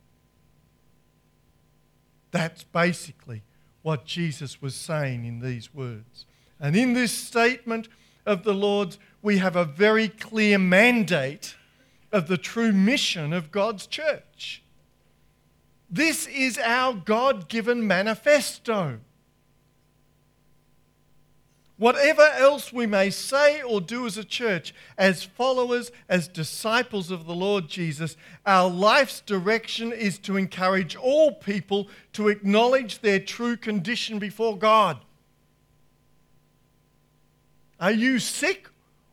That's 2.35 2.65
basically 2.65 3.43
what 3.81 4.03
Jesus 4.03 4.61
was 4.61 4.75
saying 4.75 5.23
in 5.23 5.39
these 5.39 5.73
words. 5.73 6.25
And 6.59 6.75
in 6.75 6.91
this 6.91 7.13
statement 7.13 7.87
of 8.25 8.43
the 8.43 8.53
Lord's, 8.53 8.97
we 9.21 9.37
have 9.37 9.55
a 9.55 9.63
very 9.63 10.09
clear 10.09 10.57
mandate 10.57 11.55
of 12.11 12.27
the 12.27 12.37
true 12.37 12.73
mission 12.73 13.31
of 13.31 13.51
God's 13.51 13.87
church. 13.87 14.61
This 15.89 16.27
is 16.27 16.57
our 16.57 16.93
God 16.93 17.47
given 17.47 17.87
manifesto. 17.87 18.99
Whatever 21.77 22.21
else 22.21 22.71
we 22.71 22.85
may 22.85 23.09
say 23.09 23.61
or 23.61 23.81
do 23.81 24.05
as 24.05 24.17
a 24.17 24.23
church, 24.23 24.73
as 24.97 25.23
followers, 25.23 25.91
as 26.07 26.29
disciples 26.29 27.11
of 27.11 27.25
the 27.25 27.35
Lord 27.35 27.67
Jesus, 27.67 28.15
our 28.45 28.69
life's 28.69 29.19
direction 29.19 29.91
is 29.91 30.17
to 30.19 30.38
encourage 30.38 30.95
all 30.95 31.33
people 31.33 31.89
to 32.13 32.29
acknowledge 32.29 32.99
their 32.99 33.19
true 33.19 33.57
condition 33.57 34.19
before 34.19 34.57
God. 34.57 34.99
Are 37.77 37.91
you 37.91 38.19
sick 38.19 38.69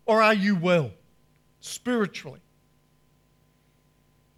or 0.07 0.23
are 0.23 0.35
you 0.35 0.55
well 0.55 0.93
spiritually? 1.61 2.41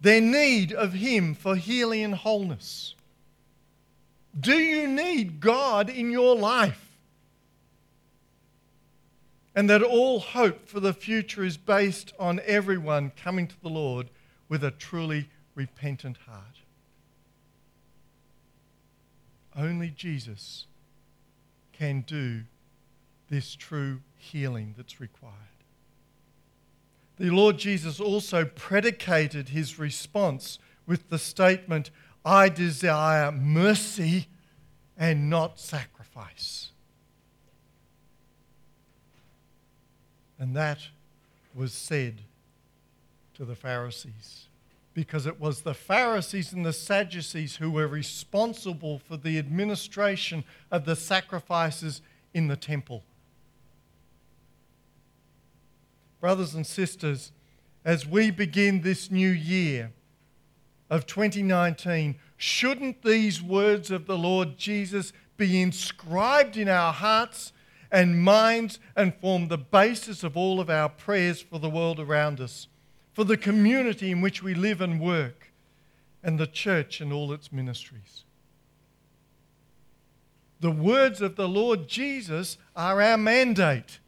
Their 0.01 0.21
need 0.21 0.73
of 0.73 0.93
Him 0.93 1.35
for 1.35 1.55
healing 1.55 2.03
and 2.03 2.15
wholeness. 2.15 2.95
Do 4.39 4.57
you 4.57 4.87
need 4.87 5.39
God 5.39 5.91
in 5.91 6.11
your 6.11 6.35
life? 6.35 6.84
And 9.55 9.69
that 9.69 9.81
all 9.81 10.19
hope 10.19 10.67
for 10.67 10.81
the 10.81 10.93
future 10.93 11.43
is 11.43 11.55
based 11.55 12.13
on 12.19 12.41
everyone 12.45 13.11
coming 13.15 13.47
to 13.47 13.61
the 13.61 13.69
Lord 13.69 14.09
with 14.49 14.63
a 14.63 14.71
truly 14.71 15.29
repentant 15.55 16.17
heart. 16.27 16.59
Only 19.55 19.89
Jesus 19.89 20.67
can 21.71 22.01
do 22.01 22.41
this 23.29 23.55
true 23.55 24.01
healing 24.17 24.73
that's 24.75 24.99
required. 24.99 25.33
The 27.17 27.29
Lord 27.29 27.57
Jesus 27.57 28.01
also 28.01 28.43
predicated 28.43 29.49
his 29.49 29.79
response 29.79 30.59
with 30.85 31.09
the 31.09 31.17
statement, 31.17 31.89
I 32.25 32.49
desire 32.49 33.31
mercy 33.31 34.27
and 34.97 35.29
not 35.29 35.59
sacrifice. 35.59 36.71
And 40.45 40.55
that 40.55 40.77
was 41.55 41.73
said 41.73 42.21
to 43.33 43.45
the 43.45 43.55
Pharisees 43.55 44.45
because 44.93 45.25
it 45.25 45.41
was 45.41 45.61
the 45.61 45.73
Pharisees 45.73 46.53
and 46.53 46.63
the 46.63 46.71
Sadducees 46.71 47.55
who 47.55 47.71
were 47.71 47.87
responsible 47.87 48.99
for 48.99 49.17
the 49.17 49.39
administration 49.39 50.43
of 50.69 50.85
the 50.85 50.95
sacrifices 50.95 52.03
in 52.35 52.47
the 52.47 52.55
temple. 52.55 53.03
Brothers 56.21 56.53
and 56.53 56.67
sisters, 56.67 57.31
as 57.83 58.05
we 58.05 58.29
begin 58.29 58.81
this 58.81 59.09
new 59.09 59.31
year 59.31 59.93
of 60.91 61.07
2019, 61.07 62.19
shouldn't 62.37 63.01
these 63.01 63.41
words 63.41 63.89
of 63.89 64.05
the 64.05 64.17
Lord 64.17 64.59
Jesus 64.59 65.11
be 65.37 65.59
inscribed 65.59 66.55
in 66.55 66.69
our 66.69 66.93
hearts 66.93 67.51
and 67.91 68.21
minds 68.21 68.79
and 68.95 69.15
form 69.15 69.47
the 69.47 69.57
basis 69.57 70.23
of 70.23 70.35
all 70.35 70.59
of 70.59 70.69
our 70.69 70.89
prayers 70.89 71.41
for 71.41 71.59
the 71.59 71.69
world 71.69 71.99
around 71.99 72.39
us, 72.39 72.67
for 73.13 73.23
the 73.23 73.37
community 73.37 74.11
in 74.11 74.21
which 74.21 74.43
we 74.43 74.53
live 74.53 74.81
and 74.81 74.99
work, 74.99 75.51
and 76.23 76.39
the 76.39 76.47
church 76.47 77.01
and 77.01 77.13
all 77.13 77.31
its 77.31 77.51
ministries? 77.51 78.23
The 80.59 80.71
words 80.71 81.21
of 81.21 81.35
the 81.35 81.47
Lord 81.47 81.87
Jesus 81.87 82.57
are 82.75 83.01
our 83.01 83.17
mandate. 83.17 83.99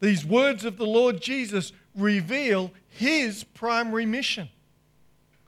These 0.00 0.24
words 0.24 0.64
of 0.64 0.76
the 0.76 0.86
Lord 0.86 1.20
Jesus 1.20 1.72
reveal 1.96 2.72
his 2.88 3.44
primary 3.44 4.06
mission. 4.06 4.48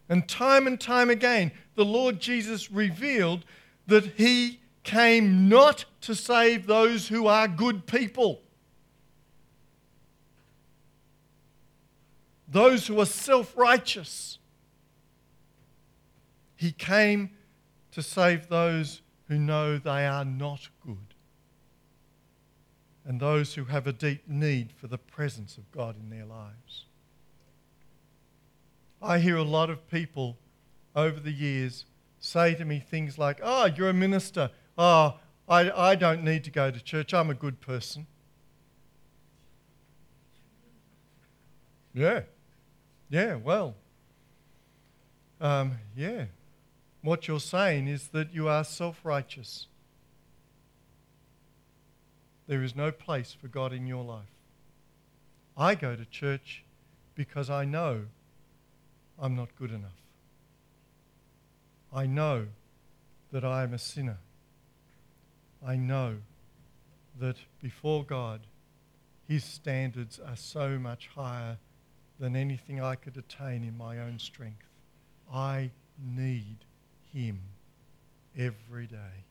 And 0.09 0.29
time 0.29 0.67
and 0.67 0.81
time 0.81 1.11
again, 1.11 1.53
the 1.75 1.85
Lord 1.85 2.21
Jesus 2.21 2.71
revealed 2.71 3.45
that 3.87 4.05
he 4.17 4.61
came 4.85 5.49
not 5.49 5.87
to 6.03 6.15
save 6.15 6.67
those 6.67 7.09
who 7.09 7.27
are 7.27 7.49
good 7.49 7.87
people, 7.87 8.43
those 12.47 12.87
who 12.87 13.01
are 13.01 13.07
self 13.07 13.57
righteous. 13.57 14.39
He 16.57 16.71
came 16.71 17.31
to 17.91 18.03
save 18.03 18.49
those 18.49 19.03
who 19.29 19.39
know 19.39 19.77
they 19.79 20.07
are 20.07 20.25
not 20.25 20.69
good 20.87 21.15
and 23.05 23.21
those 23.21 23.55
who 23.55 23.65
have 23.65 23.87
a 23.87 23.93
deep 23.93 24.29
need 24.29 24.73
for 24.73 24.87
the 24.87 24.99
presence 24.99 25.59
of 25.59 25.71
God 25.73 25.97
in 25.99 26.09
their 26.09 26.25
lives. 26.25 26.87
I 29.03 29.19
hear 29.19 29.37
a 29.37 29.43
lot 29.43 29.69
of 29.69 29.87
people 29.91 30.39
over 30.97 31.21
the 31.21 31.33
years 31.33 31.85
say 32.19 32.55
to 32.55 32.65
me 32.65 32.79
things 32.79 33.19
like, 33.19 33.41
Oh, 33.43 33.67
you're 33.67 33.91
a 33.91 33.95
minister. 33.95 34.51
Oh, 34.77 35.19
I, 35.49 35.71
I 35.71 35.95
don't 35.95 36.25
need 36.25 36.45
to 36.45 36.51
go 36.51 36.71
to 36.71 36.81
church. 36.81 37.15
I'm 37.15 37.31
a 37.31 37.35
good 37.35 37.61
person. 37.61 38.07
Yeah. 41.93 42.23
Yeah, 43.09 43.37
well. 43.37 43.75
Um, 45.41 45.79
yeah. 45.97 46.27
What 47.03 47.29
you're 47.29 47.41
saying 47.41 47.87
is 47.87 48.09
that 48.09 48.35
you 48.35 48.49
are 48.49 48.65
self 48.65 49.01
righteous. 49.05 49.67
There 52.47 52.63
is 52.63 52.75
no 52.75 52.91
place 52.91 53.37
for 53.39 53.49
God 53.49 53.73
in 53.73 53.87
your 53.87 54.05
life. 54.05 54.25
I 55.57 55.75
go 55.75 55.95
to 55.95 56.05
church 56.05 56.65
because 57.15 57.49
I 57.49 57.65
know 57.65 58.07
I'm 59.19 59.37
not 59.37 59.55
good 59.57 59.71
enough. 59.71 59.93
I 61.93 62.07
know 62.07 62.49
that 63.31 63.45
I 63.45 63.63
am 63.63 63.73
a 63.73 63.79
sinner. 63.79 64.19
I 65.67 65.77
know 65.77 66.17
that 67.19 67.37
before 67.63 68.05
God, 68.05 68.41
His 69.27 69.45
standards 69.45 70.21
are 70.21 70.37
so 70.37 70.79
much 70.79 71.09
higher 71.15 71.57
than 72.21 72.37
anything 72.37 72.83
I 72.83 72.97
could 72.97 73.17
attain 73.17 73.65
in 73.65 73.77
my 73.77 73.99
own 73.99 74.19
strength. 74.19 74.69
I 75.33 75.71
need 75.99 76.59
Him 77.13 77.41
every 78.37 78.87
day. 78.87 79.25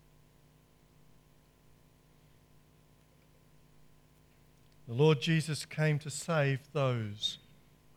The 4.87 4.93
Lord 4.93 5.21
Jesus 5.21 5.65
came 5.65 5.99
to 5.99 6.09
save 6.09 6.59
those 6.73 7.37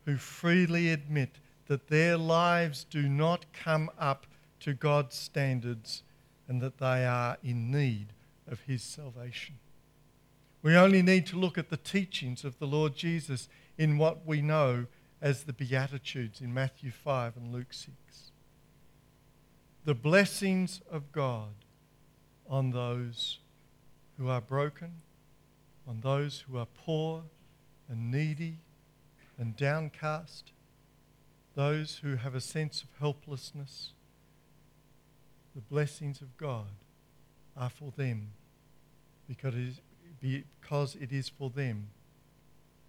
who 0.05 0.15
freely 0.17 0.91
admit 0.91 1.39
that 1.65 1.87
their 1.87 2.17
lives 2.17 2.85
do 2.89 3.09
not 3.09 3.45
come 3.51 3.89
up 3.99 4.25
to 4.61 4.73
God's 4.73 5.15
standards 5.15 6.03
and 6.47 6.61
that 6.61 6.77
they 6.77 7.05
are 7.05 7.37
in 7.43 7.71
need 7.71 8.13
of 8.47 8.61
His 8.61 8.83
salvation. 8.83 9.55
We 10.61 10.75
only 10.75 11.01
need 11.01 11.25
to 11.27 11.37
look 11.37 11.57
at 11.57 11.69
the 11.69 11.77
teachings 11.77 12.43
of 12.43 12.59
the 12.59 12.67
Lord 12.67 12.95
Jesus 12.95 13.47
in 13.77 13.97
what 13.97 14.25
we 14.25 14.41
know 14.41 14.87
as 15.21 15.43
the 15.43 15.53
Beatitudes 15.53 16.41
in 16.41 16.53
Matthew 16.53 16.91
5 16.91 17.37
and 17.37 17.53
Luke 17.53 17.71
6. 17.73 17.93
The 19.85 19.93
blessings 19.93 20.81
of 20.91 21.11
God 21.11 21.53
on 22.49 22.71
those 22.71 23.39
who 24.17 24.29
are 24.29 24.41
broken, 24.41 25.01
on 25.87 26.01
those 26.01 26.45
who 26.47 26.57
are 26.57 26.65
poor 26.65 27.23
and 27.87 28.11
needy 28.11 28.57
and 29.37 29.55
downcast, 29.55 30.51
those 31.55 32.01
who 32.03 32.15
have 32.15 32.35
a 32.35 32.41
sense 32.41 32.81
of 32.81 32.89
helplessness, 32.99 33.91
the 35.55 35.61
blessings 35.61 36.21
of 36.21 36.35
God 36.37 36.67
are 37.57 37.69
for 37.69 37.91
them 37.97 38.29
because 39.27 39.53
it 39.55 39.59
is, 39.59 39.79
because 40.61 40.95
it 40.99 41.11
is 41.11 41.29
for 41.29 41.49
them 41.49 41.87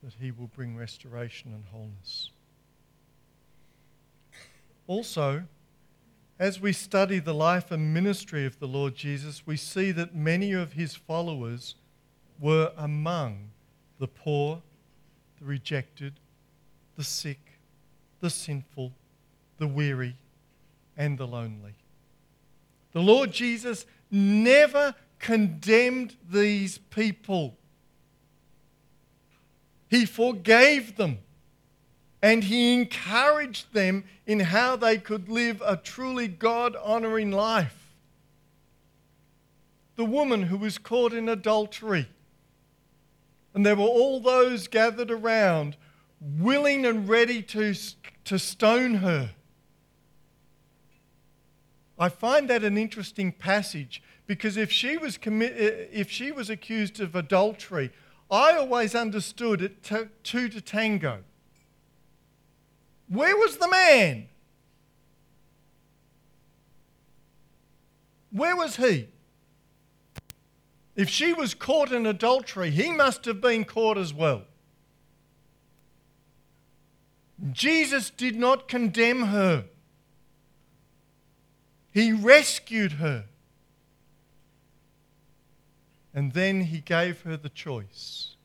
that 0.03 0.13
He 0.21 0.31
will 0.31 0.51
bring 0.55 0.77
restoration 0.77 1.53
and 1.53 1.65
wholeness. 1.71 2.31
Also, 4.87 5.45
as 6.39 6.61
we 6.61 6.73
study 6.73 7.19
the 7.19 7.35
life 7.35 7.71
and 7.71 7.93
ministry 7.93 8.47
of 8.47 8.59
the 8.61 8.69
Lord 8.69 8.95
Jesus, 8.95 9.43
we 9.45 9.57
see 9.57 9.91
that 9.93 10.15
many 10.15 10.53
of 10.53 10.73
His 10.73 10.95
followers 10.95 11.75
were 12.39 12.73
among 12.77 13.51
the 13.99 14.07
poor, 14.07 14.63
the 15.41 15.45
rejected, 15.45 16.15
the 16.97 17.05
sick, 17.05 17.59
the 18.21 18.31
sinful, 18.31 18.93
the 19.59 19.67
weary, 19.67 20.17
and 20.97 21.19
the 21.19 21.27
lonely. 21.27 21.75
The 22.93 23.01
Lord 23.01 23.33
Jesus 23.33 23.85
never 24.11 24.95
condemned 25.19 26.17
these 26.29 26.79
people. 26.79 27.57
He 29.89 30.05
forgave 30.05 30.97
them 30.97 31.19
and 32.23 32.45
he 32.45 32.75
encouraged 32.75 33.73
them 33.73 34.05
in 34.27 34.41
how 34.41 34.77
they 34.77 34.99
could 34.99 35.29
live 35.29 35.63
a 35.65 35.77
truly 35.77 36.29
God 36.29 36.77
honoring 36.83 37.31
life. 37.31 37.95
The 39.97 40.05
woman 40.05 40.45
who 40.45 40.57
was 40.57 40.79
caught 40.79 41.13
in 41.13 41.29
adultery, 41.29 42.09
and 43.55 43.65
there 43.65 43.77
were 43.77 43.83
all 43.83 44.21
those 44.21 44.69
gathered 44.69 45.11
around 45.11 45.77
willing 46.21 46.85
and 46.85 47.09
ready 47.09 47.43
to, 47.43 47.75
to 48.25 48.39
stone 48.39 48.95
her. 48.95 49.31
I 51.99 52.09
find 52.09 52.49
that 52.49 52.63
an 52.63 52.79
interesting 52.79 53.33
passage 53.33 54.03
because 54.27 54.57
if 54.57 54.71
she 54.71 54.97
was, 54.97 55.19
commi- 55.19 55.51
eh, 55.51 55.87
if 55.93 56.11
she 56.11 56.31
was 56.31 56.49
accused 56.49 57.01
of 57.01 57.17
adultery, 57.17 57.91
I 58.31 58.53
always 58.53 58.95
understood 58.95 59.63
it 59.63 59.83
t- 59.83 60.09
two 60.23 60.49
to 60.51 60.61
tango. 60.61 61.25
Where 63.09 63.37
was 63.37 63.57
the 63.57 63.69
man? 63.69 64.29
Where 68.31 68.55
was 68.55 68.77
he? 68.77 69.09
If 70.95 71.09
she 71.09 71.33
was 71.33 71.55
caught 71.55 71.93
in 71.93 72.07
adultery, 72.07 72.71
he 72.71 72.93
must 72.93 73.25
have 73.25 73.41
been 73.41 73.65
caught 73.65 73.97
as 73.97 74.13
well. 74.13 74.43
Jesus 77.53 78.11
did 78.11 78.37
not 78.37 78.69
condemn 78.69 79.27
her, 79.27 79.67
He 81.99 82.13
rescued 82.13 82.93
her. 82.93 83.25
And 86.15 86.33
then 86.33 86.61
He 86.61 86.79
gave 86.79 87.23
her 87.23 87.37
the 87.37 87.49
choice. 87.49 88.37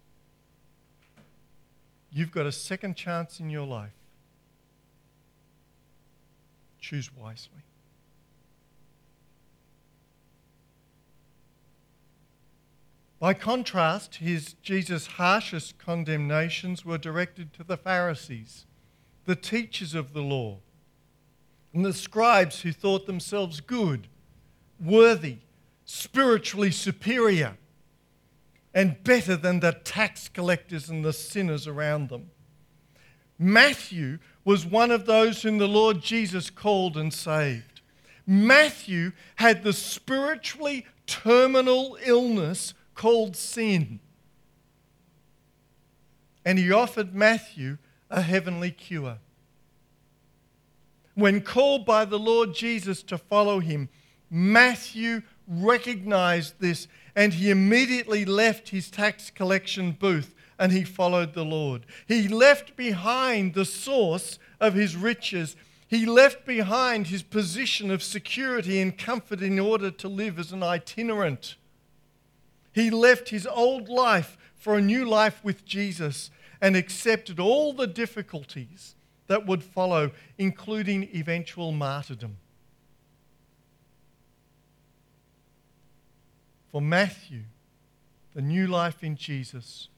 You've 2.11 2.31
got 2.31 2.47
a 2.47 2.51
second 2.51 2.95
chance 2.95 3.39
in 3.39 3.51
your 3.51 3.67
life. 3.67 3.93
Choose 6.79 7.15
wisely. 7.15 7.61
By 13.19 13.35
contrast, 13.35 14.15
his 14.15 14.53
Jesus' 14.63 15.05
harshest 15.05 15.77
condemnations 15.77 16.83
were 16.83 16.97
directed 16.97 17.53
to 17.53 17.63
the 17.63 17.77
Pharisees 17.77 18.65
the 19.25 19.35
teachers 19.35 19.93
of 19.93 20.13
the 20.13 20.23
law, 20.23 20.57
and 21.73 21.83
the 21.83 21.93
scribes 21.93 22.61
who 22.61 22.71
thought 22.71 23.05
themselves 23.05 23.59
good, 23.59 24.07
worthy, 24.79 25.37
spiritually 25.85 26.71
superior. 26.71 27.57
and 28.73 29.03
better 29.03 29.35
than 29.35 29.59
the 29.59 29.71
tax 29.71 30.27
collectors 30.27 30.89
and 30.89 31.05
the 31.05 31.13
sinners 31.13 31.67
around 31.67 32.09
them. 32.09 32.31
Matthew 33.37 34.17
was 34.43 34.65
one 34.65 34.89
of 34.89 35.05
those 35.05 35.43
whom 35.43 35.57
the 35.59 35.67
Lord 35.67 36.01
Jesus 36.01 36.49
called 36.49 36.97
and 36.97 37.13
saved. 37.13 37.81
Matthew 38.25 39.11
had 39.35 39.63
the 39.63 39.73
spiritually 39.73 40.85
terminal 41.05 41.97
illness 42.03 42.73
called 42.95 43.35
sin. 43.35 43.99
And 46.45 46.57
he 46.57 46.71
offered 46.71 47.13
Matthew 47.13 47.77
a 48.09 48.21
heavenly 48.21 48.71
cure. 48.71 49.19
When 51.15 51.41
called 51.41 51.85
by 51.85 52.05
the 52.05 52.19
Lord 52.19 52.53
Jesus 52.53 53.03
to 53.03 53.17
follow 53.17 53.59
him, 53.59 53.89
Matthew 54.29 55.21
recognized 55.47 56.55
this 56.59 56.87
and 57.15 57.33
he 57.33 57.51
immediately 57.51 58.25
left 58.25 58.69
his 58.69 58.89
tax 58.89 59.29
collection 59.29 59.91
booth 59.91 60.33
and 60.57 60.71
he 60.71 60.83
followed 60.83 61.33
the 61.33 61.45
Lord. 61.45 61.85
He 62.07 62.27
left 62.27 62.75
behind 62.75 63.53
the 63.53 63.65
source 63.65 64.39
of 64.59 64.73
his 64.73 64.95
riches. 64.95 65.55
He 65.87 66.05
left 66.05 66.45
behind 66.45 67.07
his 67.07 67.21
position 67.21 67.91
of 67.91 68.01
security 68.01 68.81
and 68.81 68.97
comfort 68.97 69.41
in 69.41 69.59
order 69.59 69.91
to 69.91 70.07
live 70.07 70.39
as 70.39 70.51
an 70.51 70.63
itinerant. 70.63 71.55
He 72.71 72.89
left 72.89 73.29
his 73.29 73.45
old 73.45 73.87
life 73.87 74.37
for 74.55 74.75
a 74.75 74.81
new 74.81 75.05
life 75.05 75.43
with 75.43 75.65
Jesus 75.65 76.31
and 76.59 76.75
accepted 76.75 77.39
all 77.39 77.73
the 77.73 77.87
difficulties 77.87 78.95
that 79.33 79.47
would 79.47 79.63
follow, 79.63 80.11
including 80.37 81.09
eventual 81.11 81.71
martyrdom. 81.71 82.37
For 86.71 86.79
Matthew, 86.79 87.41
the 88.35 88.43
new 88.43 88.67
life 88.67 89.03
in 89.03 89.15
Jesus 89.15 89.89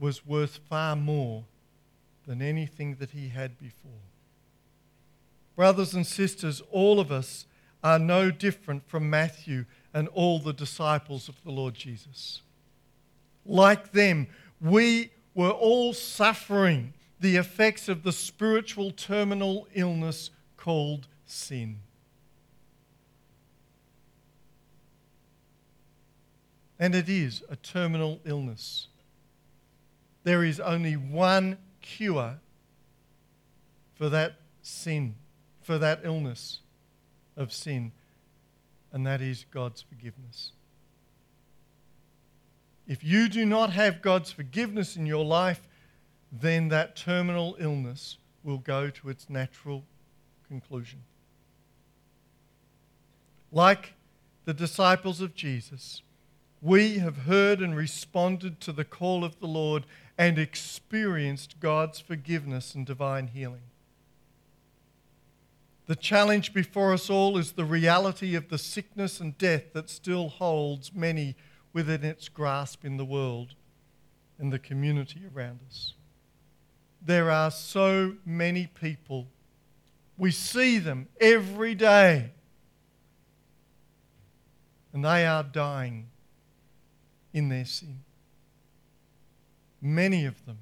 was 0.00 0.26
worth 0.26 0.58
far 0.68 0.96
more 0.96 1.44
than 2.26 2.42
anything 2.42 2.96
that 2.96 3.10
he 3.10 3.28
had 3.28 3.56
before. 3.56 4.02
Brothers 5.54 5.94
and 5.94 6.04
sisters, 6.04 6.60
all 6.72 6.98
of 6.98 7.12
us 7.12 7.46
are 7.84 8.00
no 8.00 8.32
different 8.32 8.88
from 8.88 9.08
Matthew 9.08 9.64
and 9.94 10.08
all 10.08 10.40
the 10.40 10.52
disciples 10.52 11.28
of 11.28 11.36
the 11.44 11.52
Lord 11.52 11.74
Jesus. 11.74 12.42
Like 13.46 13.92
them, 13.92 14.26
we 14.60 15.12
were 15.36 15.50
all 15.50 15.92
suffering 15.92 16.94
the 17.22 17.36
effects 17.36 17.88
of 17.88 18.02
the 18.02 18.12
spiritual 18.12 18.90
terminal 18.90 19.66
illness 19.74 20.30
called 20.56 21.08
sin. 21.24 21.78
and 26.82 26.96
it 26.96 27.08
is 27.08 27.44
a 27.48 27.54
terminal 27.54 28.18
illness. 28.24 28.88
There 30.24 30.42
is 30.42 30.58
only 30.58 30.96
one 30.96 31.58
cure 31.80 32.40
for 33.94 34.08
that 34.08 34.40
sin, 34.62 35.14
for 35.60 35.78
that 35.78 36.00
illness 36.02 36.58
of 37.36 37.52
sin, 37.52 37.92
and 38.90 39.06
that 39.06 39.20
is 39.20 39.46
God's 39.52 39.80
forgiveness. 39.80 40.50
If 42.88 43.04
you 43.04 43.28
do 43.28 43.46
not 43.46 43.70
have 43.70 44.02
God's 44.02 44.32
forgiveness 44.32 44.96
in 44.96 45.06
your 45.06 45.24
life, 45.24 45.68
then 46.32 46.68
that 46.68 46.96
terminal 46.96 47.56
illness 47.58 48.16
will 48.42 48.58
go 48.58 48.88
to 48.88 49.10
its 49.10 49.28
natural 49.28 49.84
conclusion. 50.48 51.00
Like 53.52 53.92
the 54.46 54.54
disciples 54.54 55.20
of 55.20 55.34
Jesus, 55.34 56.02
we 56.62 56.98
have 56.98 57.18
heard 57.18 57.60
and 57.60 57.76
responded 57.76 58.60
to 58.60 58.72
the 58.72 58.84
call 58.84 59.24
of 59.24 59.38
the 59.40 59.46
Lord 59.46 59.84
and 60.16 60.38
experienced 60.38 61.60
God's 61.60 62.00
forgiveness 62.00 62.74
and 62.74 62.86
divine 62.86 63.28
healing. 63.28 63.62
The 65.86 65.96
challenge 65.96 66.54
before 66.54 66.92
us 66.92 67.10
all 67.10 67.36
is 67.36 67.52
the 67.52 67.64
reality 67.64 68.34
of 68.34 68.48
the 68.48 68.58
sickness 68.58 69.20
and 69.20 69.36
death 69.36 69.72
that 69.74 69.90
still 69.90 70.28
holds 70.28 70.94
many 70.94 71.34
within 71.72 72.04
its 72.04 72.28
grasp 72.28 72.84
in 72.84 72.96
the 72.96 73.04
world 73.04 73.54
and 74.38 74.52
the 74.52 74.58
community 74.58 75.22
around 75.34 75.60
us. 75.68 75.94
There 77.04 77.30
are 77.30 77.50
so 77.50 78.14
many 78.24 78.66
people. 78.66 79.26
We 80.16 80.30
see 80.30 80.78
them 80.78 81.08
every 81.20 81.74
day, 81.74 82.30
and 84.92 85.04
they 85.04 85.26
are 85.26 85.42
dying 85.42 86.10
in 87.32 87.48
their 87.48 87.64
sin. 87.64 88.04
Many 89.80 90.24
of 90.26 90.46
them 90.46 90.58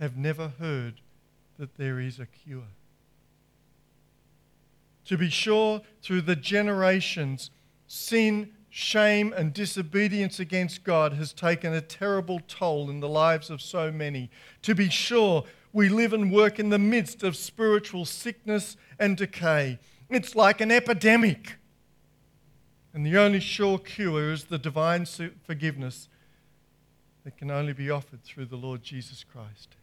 have 0.00 0.16
never 0.16 0.48
heard 0.58 1.00
that 1.58 1.76
there 1.76 2.00
is 2.00 2.18
a 2.18 2.26
cure. 2.26 2.68
To 5.06 5.18
be 5.18 5.28
sure, 5.28 5.82
through 6.00 6.22
the 6.22 6.36
generations, 6.36 7.50
sin, 7.86 8.52
shame, 8.74 9.34
and 9.36 9.52
disobedience 9.52 10.40
against 10.40 10.82
God 10.82 11.12
has 11.12 11.34
taken 11.34 11.74
a 11.74 11.82
terrible 11.82 12.40
toll 12.48 12.88
in 12.88 13.00
the 13.00 13.08
lives 13.08 13.50
of 13.50 13.60
so 13.60 13.92
many. 13.92 14.30
To 14.62 14.74
be 14.74 14.88
sure, 14.88 15.44
we 15.74 15.90
live 15.90 16.14
and 16.14 16.32
work 16.32 16.58
in 16.58 16.70
the 16.70 16.78
midst 16.78 17.22
of 17.22 17.36
spiritual 17.36 18.06
sickness 18.06 18.78
and 18.98 19.14
decay. 19.14 19.78
It's 20.08 20.34
like 20.34 20.62
an 20.62 20.70
epidemic. 20.70 21.56
And 22.94 23.04
the 23.04 23.18
only 23.18 23.40
sure 23.40 23.78
cure 23.78 24.32
is 24.32 24.44
the 24.44 24.56
divine 24.56 25.04
forgiveness 25.04 26.08
that 27.24 27.36
can 27.36 27.50
only 27.50 27.74
be 27.74 27.90
offered 27.90 28.24
through 28.24 28.46
the 28.46 28.56
Lord 28.56 28.82
Jesus 28.82 29.22
Christ. 29.22 29.76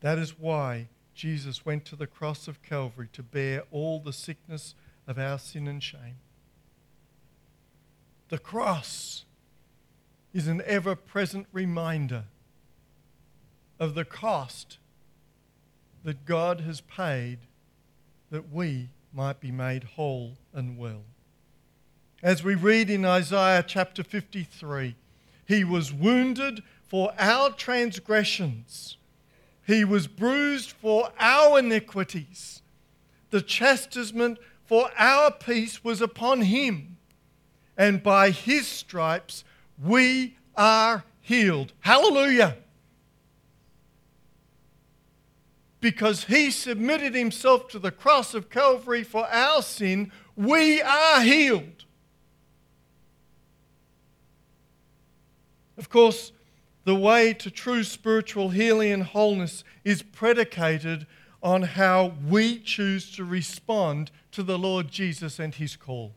That 0.00 0.16
is 0.16 0.38
why 0.38 0.88
Jesus 1.14 1.66
went 1.66 1.84
to 1.84 1.96
the 1.96 2.06
cross 2.06 2.48
of 2.48 2.62
Calvary 2.62 3.10
to 3.12 3.22
bear 3.22 3.64
all 3.70 4.00
the 4.00 4.14
sickness 4.14 4.74
of 5.10 5.18
our 5.18 5.40
sin 5.40 5.66
and 5.66 5.82
shame. 5.82 6.18
The 8.28 8.38
cross 8.38 9.24
is 10.32 10.46
an 10.46 10.62
ever 10.64 10.94
present 10.94 11.48
reminder 11.52 12.26
of 13.80 13.96
the 13.96 14.04
cost 14.04 14.78
that 16.04 16.24
God 16.24 16.60
has 16.60 16.80
paid 16.80 17.40
that 18.30 18.52
we 18.52 18.90
might 19.12 19.40
be 19.40 19.50
made 19.50 19.82
whole 19.82 20.36
and 20.54 20.78
well. 20.78 21.02
As 22.22 22.44
we 22.44 22.54
read 22.54 22.88
in 22.88 23.04
Isaiah 23.04 23.64
chapter 23.66 24.04
53, 24.04 24.94
he 25.44 25.64
was 25.64 25.92
wounded 25.92 26.62
for 26.86 27.12
our 27.18 27.50
transgressions, 27.50 28.96
he 29.66 29.84
was 29.84 30.06
bruised 30.06 30.70
for 30.70 31.10
our 31.18 31.58
iniquities. 31.58 32.62
The 33.30 33.42
chastisement 33.42 34.38
for 34.70 34.88
our 34.96 35.32
peace 35.32 35.82
was 35.82 36.00
upon 36.00 36.42
him, 36.42 36.96
and 37.76 38.04
by 38.04 38.30
his 38.30 38.68
stripes 38.68 39.42
we 39.82 40.36
are 40.56 41.02
healed. 41.20 41.72
Hallelujah! 41.80 42.56
because 45.80 46.24
he 46.24 46.52
submitted 46.52 47.16
himself 47.16 47.66
to 47.66 47.80
the 47.80 47.90
cross 47.90 48.32
of 48.32 48.48
Calvary 48.48 49.02
for 49.02 49.26
our 49.28 49.60
sin, 49.60 50.12
we 50.36 50.80
are 50.82 51.22
healed. 51.22 51.86
Of 55.78 55.88
course, 55.88 56.30
the 56.84 56.94
way 56.94 57.32
to 57.32 57.50
true 57.50 57.82
spiritual 57.82 58.50
healing 58.50 58.92
and 58.92 59.02
wholeness 59.02 59.64
is 59.82 60.02
predicated 60.02 61.08
on 61.42 61.62
how 61.62 62.12
we 62.28 62.58
choose 62.58 63.10
to 63.16 63.24
respond 63.24 64.10
to 64.32 64.42
the 64.42 64.58
Lord 64.58 64.90
Jesus 64.90 65.38
and 65.38 65.54
his 65.54 65.76
call. 65.76 66.14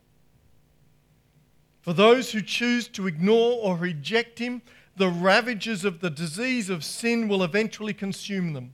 For 1.81 1.93
those 1.93 2.31
who 2.31 2.41
choose 2.41 2.87
to 2.89 3.07
ignore 3.07 3.59
or 3.61 3.75
reject 3.75 4.39
him, 4.39 4.61
the 4.95 5.09
ravages 5.09 5.83
of 5.83 5.99
the 5.99 6.09
disease 6.09 6.69
of 6.69 6.83
sin 6.83 7.27
will 7.27 7.43
eventually 7.43 7.93
consume 7.93 8.53
them 8.53 8.73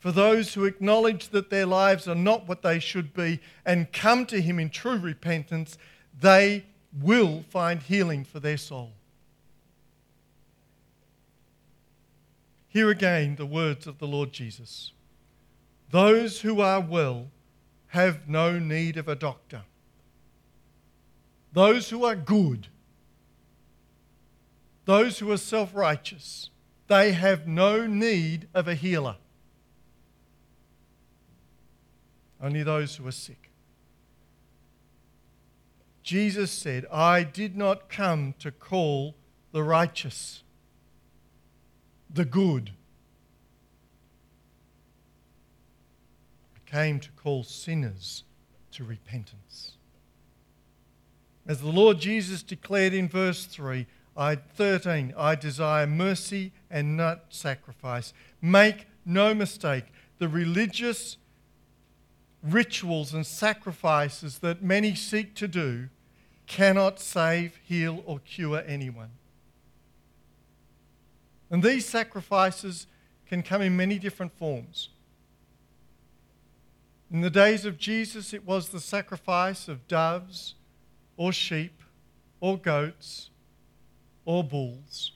for 0.00 0.10
those 0.10 0.54
who 0.54 0.64
acknowledge 0.64 1.28
that 1.28 1.50
their 1.50 1.66
lives 1.66 2.08
are 2.08 2.14
not 2.14 2.48
what 2.48 2.62
they 2.62 2.78
should 2.78 3.12
be 3.12 3.38
and 3.66 3.92
come 3.92 4.24
to 4.26 4.40
Him 4.40 4.58
in 4.58 4.70
true 4.70 4.96
repentance, 4.96 5.76
they 6.18 6.64
will 6.98 7.44
find 7.50 7.82
healing 7.82 8.24
for 8.24 8.40
their 8.40 8.56
soul. 8.56 8.92
Hear 12.68 12.88
again 12.88 13.36
the 13.36 13.44
words 13.44 13.86
of 13.86 13.98
the 13.98 14.06
Lord 14.06 14.32
Jesus 14.32 14.92
Those 15.90 16.40
who 16.40 16.62
are 16.62 16.80
well 16.80 17.28
have 17.90 18.28
no 18.28 18.58
need 18.58 18.96
of 18.96 19.08
a 19.08 19.14
doctor. 19.14 19.62
Those 21.52 21.90
who 21.90 22.04
are 22.04 22.16
good, 22.16 22.68
those 24.84 25.18
who 25.18 25.30
are 25.30 25.36
self 25.36 25.74
righteous, 25.74 26.50
they 26.88 27.12
have 27.12 27.46
no 27.46 27.86
need 27.86 28.48
of 28.54 28.66
a 28.68 28.74
healer. 28.74 29.16
only 32.42 32.62
those 32.62 32.96
who 32.96 33.06
are 33.06 33.12
sick. 33.12 33.50
Jesus 36.02 36.50
said, 36.50 36.86
I 36.90 37.22
did 37.22 37.56
not 37.56 37.88
come 37.88 38.34
to 38.38 38.50
call 38.50 39.14
the 39.52 39.62
righteous, 39.62 40.42
the 42.08 42.24
good. 42.24 42.72
Came 46.70 47.00
to 47.00 47.10
call 47.12 47.42
sinners 47.42 48.24
to 48.72 48.84
repentance. 48.84 49.72
As 51.46 51.60
the 51.60 51.68
Lord 51.68 51.98
Jesus 51.98 52.42
declared 52.42 52.94
in 52.94 53.08
verse 53.08 53.46
3, 53.46 53.86
I 54.16 54.36
13, 54.36 55.14
I 55.16 55.34
desire 55.34 55.86
mercy 55.86 56.52
and 56.70 56.96
not 56.96 57.26
sacrifice. 57.30 58.12
Make 58.40 58.86
no 59.04 59.34
mistake, 59.34 59.84
the 60.18 60.28
religious 60.28 61.16
rituals 62.42 63.14
and 63.14 63.26
sacrifices 63.26 64.38
that 64.38 64.62
many 64.62 64.94
seek 64.94 65.34
to 65.36 65.48
do 65.48 65.88
cannot 66.46 67.00
save, 67.00 67.58
heal, 67.64 68.02
or 68.06 68.18
cure 68.18 68.62
anyone. 68.66 69.10
And 71.50 71.62
these 71.62 71.86
sacrifices 71.86 72.86
can 73.26 73.42
come 73.42 73.62
in 73.62 73.76
many 73.76 73.98
different 73.98 74.32
forms. 74.36 74.90
In 77.10 77.22
the 77.22 77.30
days 77.30 77.64
of 77.64 77.76
Jesus, 77.76 78.32
it 78.32 78.46
was 78.46 78.68
the 78.68 78.78
sacrifice 78.78 79.66
of 79.66 79.88
doves 79.88 80.54
or 81.16 81.32
sheep 81.32 81.82
or 82.38 82.56
goats 82.56 83.30
or 84.24 84.44
bulls. 84.44 85.12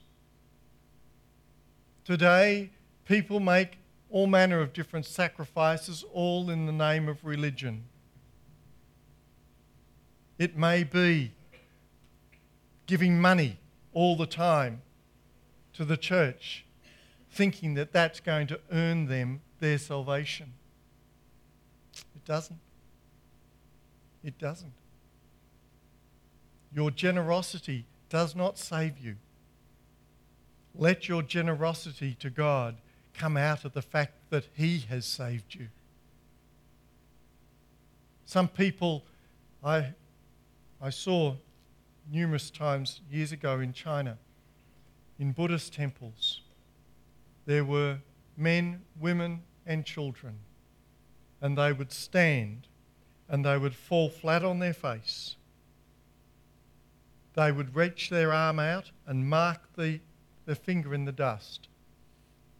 Today, 2.03 2.71
people 3.05 3.39
make 3.39 3.77
all 4.09 4.27
manner 4.27 4.59
of 4.59 4.73
different 4.73 5.05
sacrifices, 5.05 6.03
all 6.13 6.49
in 6.49 6.65
the 6.65 6.73
name 6.73 7.07
of 7.07 7.23
religion. 7.23 7.85
It 10.37 10.57
may 10.57 10.83
be 10.83 11.31
giving 12.87 13.21
money 13.21 13.57
all 13.93 14.17
the 14.17 14.27
time 14.27 14.81
to 15.73 15.85
the 15.85 15.97
church, 15.97 16.65
thinking 17.31 17.73
that 17.75 17.93
that's 17.93 18.19
going 18.19 18.47
to 18.47 18.59
earn 18.69 19.07
them 19.07 19.41
their 19.59 19.77
salvation. 19.77 20.53
It 22.25 22.27
doesn't. 22.27 22.59
It 24.23 24.39
doesn't. 24.39 24.73
Your 26.73 26.89
generosity 26.89 27.85
does 28.09 28.35
not 28.35 28.57
save 28.57 28.97
you. 28.97 29.17
Let 30.73 31.07
your 31.07 31.21
generosity 31.21 32.17
to 32.19 32.31
God 32.31 32.77
come 33.13 33.37
out 33.37 33.63
of 33.63 33.73
the 33.73 33.83
fact 33.83 34.13
that 34.31 34.47
He 34.55 34.79
has 34.89 35.05
saved 35.05 35.53
you. 35.53 35.67
Some 38.25 38.47
people 38.47 39.03
I, 39.63 39.93
I 40.81 40.89
saw 40.89 41.35
numerous 42.11 42.49
times 42.49 43.01
years 43.11 43.33
ago 43.33 43.59
in 43.59 43.71
China, 43.71 44.17
in 45.19 45.31
Buddhist 45.31 45.73
temples, 45.73 46.41
there 47.45 47.63
were 47.63 47.99
men, 48.35 48.81
women, 48.99 49.43
and 49.67 49.85
children, 49.85 50.39
and 51.45 51.57
they 51.57 51.71
would 51.71 51.91
stand 51.91 52.67
and 53.29 53.45
they 53.45 53.57
would 53.57 53.75
fall 53.75 54.09
flat 54.09 54.43
on 54.43 54.57
their 54.57 54.73
face. 54.73 55.35
They 57.33 57.51
would 57.51 57.75
reach 57.75 58.09
their 58.09 58.33
arm 58.33 58.59
out 58.59 58.89
and 59.05 59.29
mark 59.29 59.61
the, 59.75 59.99
the 60.45 60.55
finger 60.55 60.93
in 60.93 61.05
the 61.05 61.11
dust 61.11 61.67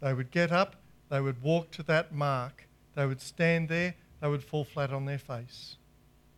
they 0.05 0.13
would 0.13 0.29
get 0.29 0.51
up, 0.51 0.75
they 1.09 1.19
would 1.19 1.41
walk 1.41 1.71
to 1.71 1.83
that 1.83 2.13
mark, 2.13 2.67
they 2.93 3.07
would 3.07 3.21
stand 3.21 3.69
there, 3.69 3.95
they 4.21 4.27
would 4.27 4.43
fall 4.43 4.63
flat 4.63 4.93
on 4.93 5.05
their 5.05 5.17
face. 5.17 5.77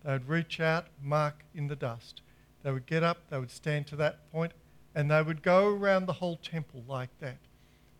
They 0.06 0.14
would 0.14 0.30
reach 0.30 0.62
out, 0.62 0.88
mark 1.02 1.44
in 1.54 1.68
the 1.68 1.76
dust. 1.76 2.22
They 2.64 2.72
would 2.72 2.86
get 2.86 3.04
up, 3.04 3.18
they 3.30 3.40
would 3.40 3.52
stand 3.52 3.88
to 3.88 3.98
that 3.98 4.32
point, 4.32 4.54
and 4.96 5.12
they 5.12 5.22
would 5.22 5.42
go 5.44 5.68
around 5.68 6.06
the 6.06 6.14
whole 6.14 6.38
temple 6.38 6.84
like 6.88 7.10
that, 7.20 7.40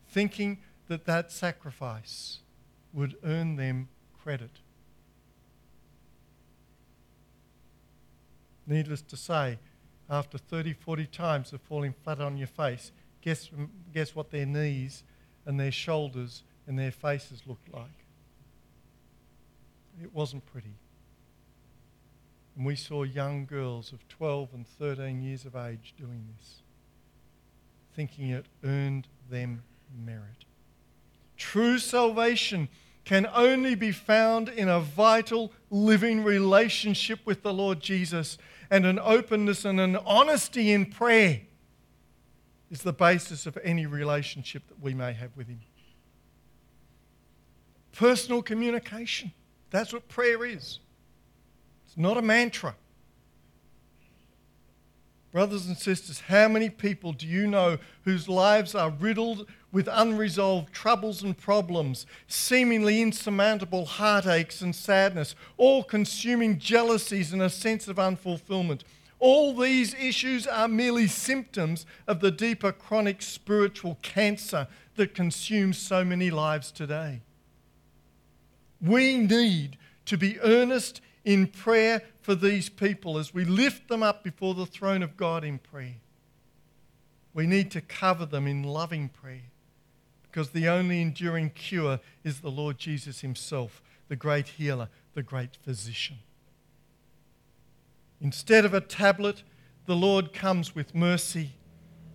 thinking 0.08 0.60
that 0.88 1.06
that 1.06 1.34
sacrifice 1.34 2.40
would 2.94 3.18
earn 3.26 3.58
them 3.58 3.90
credit. 4.28 4.52
Needless 8.66 9.02
to 9.04 9.16
say, 9.16 9.58
after 10.10 10.38
30, 10.38 10.74
40 10.74 11.06
times 11.06 11.54
of 11.54 11.62
falling 11.62 11.94
flat 12.04 12.20
on 12.20 12.36
your 12.36 12.48
face, 12.48 12.92
guess, 13.22 13.50
guess 13.94 14.14
what 14.14 14.30
their 14.30 14.46
knees 14.46 15.06
and 15.46 15.58
their 15.58 15.72
shoulders 15.72 16.44
and 16.68 16.78
their 16.78 16.92
faces 16.92 17.44
looked 17.46 17.74
like. 17.74 18.04
It 20.04 20.14
wasn't 20.14 20.46
pretty. 20.46 20.76
And 22.58 22.66
we 22.66 22.76
saw 22.76 23.04
young 23.04 23.46
girls 23.46 23.94
of 23.94 24.06
12 24.10 24.50
and 24.54 24.68
13 24.68 25.22
years 25.22 25.46
of 25.46 25.56
age 25.56 25.94
doing 25.98 26.28
this, 26.38 26.64
thinking 27.96 28.32
it 28.32 28.48
earned 28.66 29.08
them 29.30 29.64
merit. 30.06 30.44
True 31.38 31.80
salvation 31.80 32.68
can 33.08 33.26
only 33.34 33.74
be 33.74 33.90
found 33.90 34.50
in 34.50 34.68
a 34.68 34.82
vital, 34.82 35.54
living 35.70 36.26
relationship 36.26 37.18
with 37.24 37.42
the 37.42 37.54
Lord 37.54 37.80
Jesus 37.80 38.38
and 38.70 38.86
an 38.86 39.00
openness 39.00 39.64
and 39.64 39.80
an 39.80 39.96
honesty 40.06 40.74
in 40.74 40.88
prayer 40.88 41.40
is 42.70 42.82
the 42.82 42.92
basis 42.92 43.46
of 43.46 43.58
any 43.64 43.86
relationship 43.86 44.68
that 44.68 44.82
we 44.82 44.94
may 44.94 45.14
have 45.14 45.30
with 45.38 45.48
Him. 45.48 45.62
Personal 47.94 48.42
communication. 48.42 49.32
That's 49.70 49.94
what 49.94 50.10
prayer 50.10 50.44
is. 50.44 50.80
It's 51.86 51.96
not 51.96 52.18
a 52.18 52.22
mantra. 52.22 52.76
Brothers 55.32 55.68
and 55.68 55.78
sisters, 55.78 56.20
how 56.20 56.50
many 56.50 56.70
people 56.70 57.14
do 57.14 57.26
you 57.26 57.48
know 57.48 57.78
whose 58.04 58.28
lives 58.28 58.76
are 58.76 58.90
riddled 58.90 59.48
with 59.72 59.90
unresolved 59.92 60.74
troubles 60.74 61.24
and 61.24 61.38
problems, 61.38 62.06
seemingly 62.28 63.02
insurmountable 63.02 63.86
heartaches 63.86 64.62
and 64.62 64.76
sadness, 64.76 65.36
all 65.58 65.84
consuming 65.84 66.58
jealousies 66.58 67.34
and 67.34 67.42
a 67.42 67.50
sense 67.50 67.88
of 67.88 67.98
unfulfillment? 67.98 68.82
All 69.20 69.56
these 69.56 69.94
issues 69.96 70.46
are 70.46 70.68
merely 70.68 71.08
symptoms 71.08 71.86
of 72.08 72.20
the 72.20 72.32
deeper 72.32 72.72
chronic 72.72 73.22
spiritual 73.22 73.98
cancer 74.02 74.68
that 74.96 75.14
consumes 75.14 75.78
so 75.78 76.06
many 76.06 76.30
lives 76.30 76.72
today. 76.72 77.22
We 78.80 79.18
need 79.18 79.78
to 80.06 80.18
be 80.18 80.40
earnest 80.40 81.02
in 81.26 81.48
prayer 81.48 82.04
for 82.22 82.36
these 82.36 82.70
people 82.70 83.18
as 83.18 83.34
we 83.34 83.44
lift 83.44 83.90
them 83.90 84.04
up 84.04 84.24
before 84.24 84.54
the 84.54 84.66
throne 84.66 85.04
of 85.04 85.18
God 85.18 85.44
in 85.44 85.58
prayer. 85.58 85.96
We 87.34 87.48
need 87.48 87.70
to 87.72 87.82
cover 87.82 88.26
them 88.26 88.48
in 88.48 88.64
loving 88.64 89.10
prayer 89.10 89.52
because 90.38 90.52
the 90.52 90.70
only 90.70 91.02
enduring 91.02 91.50
cure 91.50 92.00
is 92.24 92.42
the 92.42 92.52
Lord 92.52 92.78
Jesus 92.78 93.22
Himself, 93.22 93.82
the 94.08 94.16
great 94.16 94.50
healer, 94.50 94.88
the 95.16 95.24
great 95.24 95.56
physician. 95.64 96.18
Instead 98.22 98.64
of 98.64 98.72
a 98.72 98.80
tablet, 98.80 99.42
the 99.88 99.96
Lord 99.96 100.34
comes 100.34 100.76
with 100.76 100.94
mercy. 100.94 101.54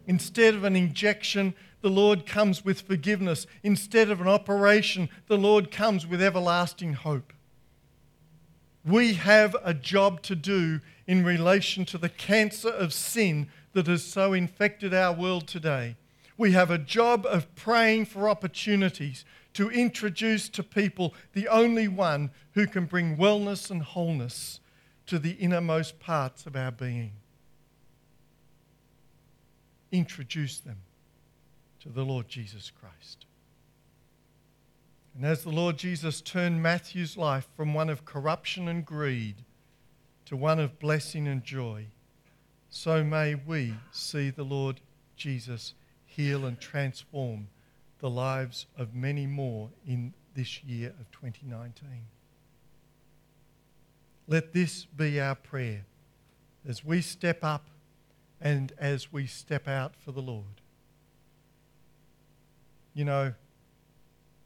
Instead 0.06 0.54
of 0.54 0.62
an 0.62 0.76
injection, 0.76 1.52
the 1.80 1.90
Lord 1.90 2.24
comes 2.24 2.64
with 2.64 2.82
forgiveness. 2.82 3.48
Instead 3.64 4.08
of 4.08 4.20
an 4.20 4.28
operation, 4.28 5.08
the 5.26 5.36
Lord 5.36 5.72
comes 5.72 6.06
with 6.06 6.22
everlasting 6.22 6.92
hope. 6.92 7.32
We 8.84 9.14
have 9.14 9.56
a 9.64 9.74
job 9.74 10.22
to 10.22 10.36
do 10.36 10.78
in 11.08 11.24
relation 11.24 11.84
to 11.86 11.98
the 11.98 12.08
cancer 12.08 12.70
of 12.70 12.92
sin 12.92 13.48
that 13.72 13.88
has 13.88 14.04
so 14.04 14.32
infected 14.32 14.94
our 14.94 15.12
world 15.12 15.48
today. 15.48 15.96
We 16.42 16.50
have 16.54 16.72
a 16.72 16.78
job 16.78 17.24
of 17.24 17.54
praying 17.54 18.06
for 18.06 18.28
opportunities 18.28 19.24
to 19.52 19.70
introduce 19.70 20.48
to 20.48 20.64
people 20.64 21.14
the 21.34 21.46
only 21.46 21.86
one 21.86 22.32
who 22.54 22.66
can 22.66 22.86
bring 22.86 23.16
wellness 23.16 23.70
and 23.70 23.80
wholeness 23.80 24.58
to 25.06 25.20
the 25.20 25.34
innermost 25.34 26.00
parts 26.00 26.44
of 26.44 26.56
our 26.56 26.72
being. 26.72 27.12
Introduce 29.92 30.58
them 30.58 30.78
to 31.78 31.88
the 31.88 32.02
Lord 32.02 32.26
Jesus 32.26 32.72
Christ. 32.76 33.24
And 35.14 35.24
as 35.24 35.44
the 35.44 35.50
Lord 35.50 35.78
Jesus 35.78 36.20
turned 36.20 36.60
Matthew's 36.60 37.16
life 37.16 37.46
from 37.56 37.72
one 37.72 37.88
of 37.88 38.04
corruption 38.04 38.66
and 38.66 38.84
greed 38.84 39.44
to 40.24 40.34
one 40.36 40.58
of 40.58 40.80
blessing 40.80 41.28
and 41.28 41.44
joy, 41.44 41.86
so 42.68 43.04
may 43.04 43.36
we 43.36 43.74
see 43.92 44.30
the 44.30 44.42
Lord 44.42 44.80
Jesus 45.14 45.74
heal 46.16 46.44
and 46.44 46.60
transform 46.60 47.48
the 47.98 48.10
lives 48.10 48.66
of 48.76 48.94
many 48.94 49.26
more 49.26 49.70
in 49.86 50.12
this 50.34 50.62
year 50.64 50.92
of 51.00 51.10
2019. 51.12 51.88
Let 54.28 54.52
this 54.52 54.84
be 54.84 55.20
our 55.20 55.34
prayer 55.34 55.84
as 56.66 56.84
we 56.84 57.00
step 57.00 57.42
up 57.42 57.66
and 58.40 58.72
as 58.78 59.12
we 59.12 59.26
step 59.26 59.68
out 59.68 59.94
for 59.96 60.12
the 60.12 60.20
Lord. 60.20 60.60
You 62.94 63.04
know, 63.04 63.34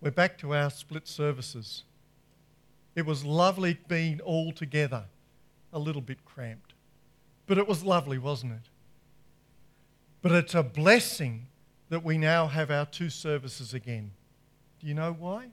we're 0.01 0.11
back 0.11 0.39
to 0.39 0.55
our 0.55 0.71
split 0.71 1.09
services. 1.09 1.83
It 2.95 3.07
was 3.07 3.25
lovely 3.25 3.79
being 3.89 4.21
all 4.21 4.53
together, 4.53 5.05
a 5.73 5.79
little 5.79 6.03
bit 6.03 6.25
cramped. 6.25 6.75
But 7.47 7.59
it 7.59 7.67
was 7.67 7.85
lovely, 7.85 8.19
wasn't 8.19 8.53
it? 8.53 8.71
But 10.23 10.33
it's 10.33 10.55
a 10.55 10.63
blessing 10.63 11.47
that 11.89 12.03
we 12.03 12.19
now 12.19 12.47
have 12.47 12.71
our 12.71 12.87
two 12.87 13.11
services 13.11 13.75
again. 13.75 14.11
Do 14.81 14.87
you 14.87 14.95
know 14.95 15.15
why? 15.19 15.49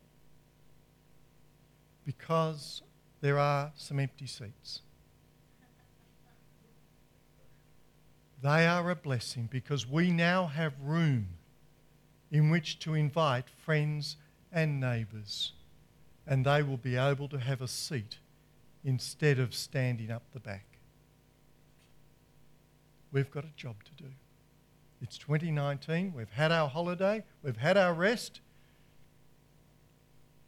Because 2.05 2.81
there 3.21 3.37
are 3.37 3.71
some 3.75 3.99
empty 3.99 4.27
seats. 4.27 4.81
They 8.41 8.67
are 8.67 8.89
a 8.89 8.95
blessing 8.95 9.47
because 9.49 9.87
we 9.87 10.11
now 10.11 10.47
have 10.47 10.73
room 10.83 11.27
in 12.29 12.49
which 12.49 12.79
to 12.79 12.93
invite 12.93 13.45
friends 13.49 14.17
and 14.51 14.81
neighbours, 14.81 15.53
and 16.27 16.45
they 16.45 16.61
will 16.61 16.77
be 16.77 16.97
able 16.97 17.29
to 17.29 17.37
have 17.37 17.61
a 17.61 17.67
seat 17.67 18.17
instead 18.83 19.39
of 19.39 19.55
standing 19.55 20.11
up 20.11 20.23
the 20.33 20.39
back. 20.39 20.65
We've 23.13 23.31
got 23.31 23.45
a 23.45 23.53
job 23.55 23.75
to 23.85 24.03
do. 24.03 24.09
It's 25.03 25.17
2019. 25.17 26.13
We've 26.15 26.31
had 26.31 26.53
our 26.53 26.69
holiday. 26.69 27.23
We've 27.43 27.57
had 27.57 27.75
our 27.75 27.93
rest. 27.93 28.39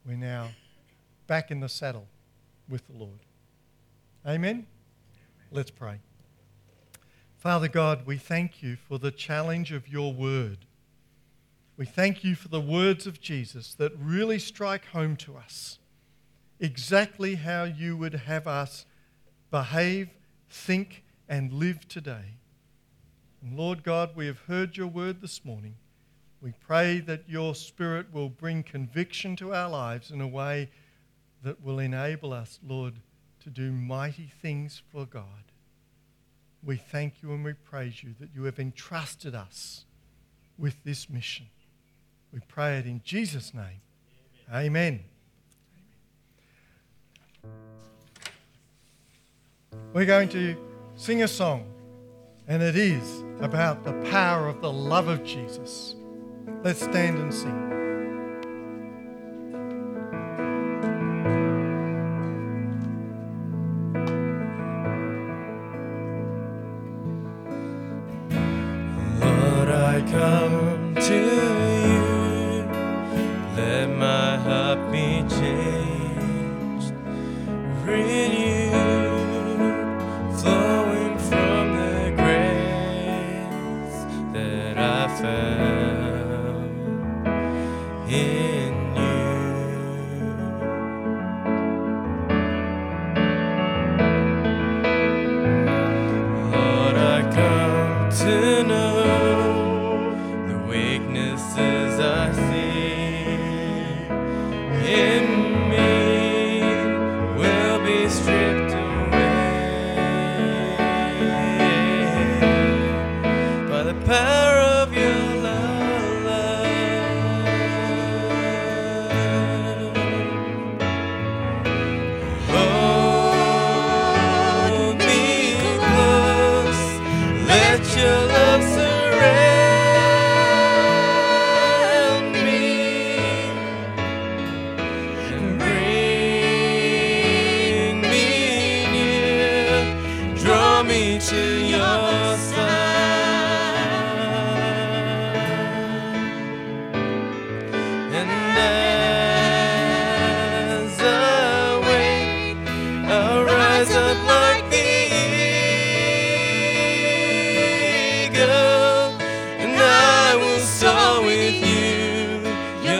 We're 0.07 0.15
now 0.15 0.51
back 1.27 1.51
in 1.51 1.59
the 1.59 1.67
saddle 1.67 2.07
with 2.69 2.87
the 2.87 2.93
Lord. 2.93 3.19
Amen? 4.25 4.65
Let's 5.51 5.71
pray. 5.71 5.99
Father 7.37 7.67
God, 7.67 8.05
we 8.05 8.15
thank 8.15 8.63
you 8.63 8.77
for 8.77 8.97
the 8.97 9.11
challenge 9.11 9.73
of 9.73 9.89
your 9.89 10.13
word. 10.13 10.59
We 11.75 11.85
thank 11.85 12.23
you 12.23 12.33
for 12.33 12.47
the 12.47 12.61
words 12.61 13.05
of 13.05 13.19
Jesus 13.19 13.73
that 13.75 13.91
really 13.99 14.39
strike 14.39 14.85
home 14.85 15.17
to 15.17 15.35
us 15.35 15.79
exactly 16.61 17.35
how 17.35 17.65
you 17.65 17.97
would 17.97 18.13
have 18.13 18.47
us 18.47 18.85
behave, 19.51 20.11
think, 20.49 21.03
and 21.27 21.51
live 21.51 21.85
today. 21.89 22.37
And 23.45 23.55
Lord 23.55 23.83
God, 23.83 24.15
we 24.15 24.25
have 24.25 24.39
heard 24.39 24.75
your 24.75 24.87
word 24.87 25.21
this 25.21 25.45
morning. 25.45 25.75
We 26.41 26.53
pray 26.65 26.99
that 27.01 27.29
your 27.29 27.53
Spirit 27.53 28.07
will 28.11 28.27
bring 28.27 28.63
conviction 28.63 29.35
to 29.35 29.53
our 29.53 29.69
lives 29.69 30.09
in 30.09 30.19
a 30.19 30.27
way 30.27 30.71
that 31.43 31.63
will 31.63 31.77
enable 31.77 32.33
us, 32.33 32.57
Lord, 32.67 32.95
to 33.43 33.51
do 33.51 33.71
mighty 33.71 34.31
things 34.41 34.81
for 34.91 35.05
God. 35.05 35.51
We 36.63 36.77
thank 36.77 37.21
you 37.21 37.33
and 37.33 37.45
we 37.45 37.53
praise 37.53 38.01
you 38.01 38.15
that 38.19 38.29
you 38.33 38.45
have 38.45 38.59
entrusted 38.59 39.35
us 39.35 39.85
with 40.57 40.83
this 40.83 41.07
mission. 41.07 41.45
We 42.33 42.39
pray 42.47 42.79
it 42.79 42.87
in 42.87 43.01
Jesus' 43.03 43.53
name. 43.53 43.81
Amen. 44.51 45.03
We're 49.93 50.07
going 50.07 50.29
to 50.29 50.57
sing 50.95 51.21
a 51.21 51.27
song, 51.27 51.71
and 52.47 52.61
it 52.61 52.75
is 52.75 53.23
about 53.39 53.83
the 53.83 53.93
power 54.11 54.47
of 54.47 54.61
the 54.61 54.71
love 54.71 55.07
of 55.07 55.23
Jesus. 55.23 55.95
Let's 56.63 56.81
stand 56.81 57.17
and 57.17 57.33
sing. 57.33 57.71
Lord, 69.19 69.69
I 69.69 70.01
come 70.11 70.95
to 70.95 71.34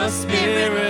spirit 0.10 0.85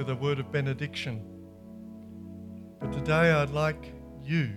with 0.00 0.08
a 0.08 0.16
word 0.16 0.38
of 0.38 0.50
benediction. 0.50 1.22
But 2.80 2.90
today 2.90 3.32
I'd 3.32 3.50
like 3.50 3.92
you 4.24 4.48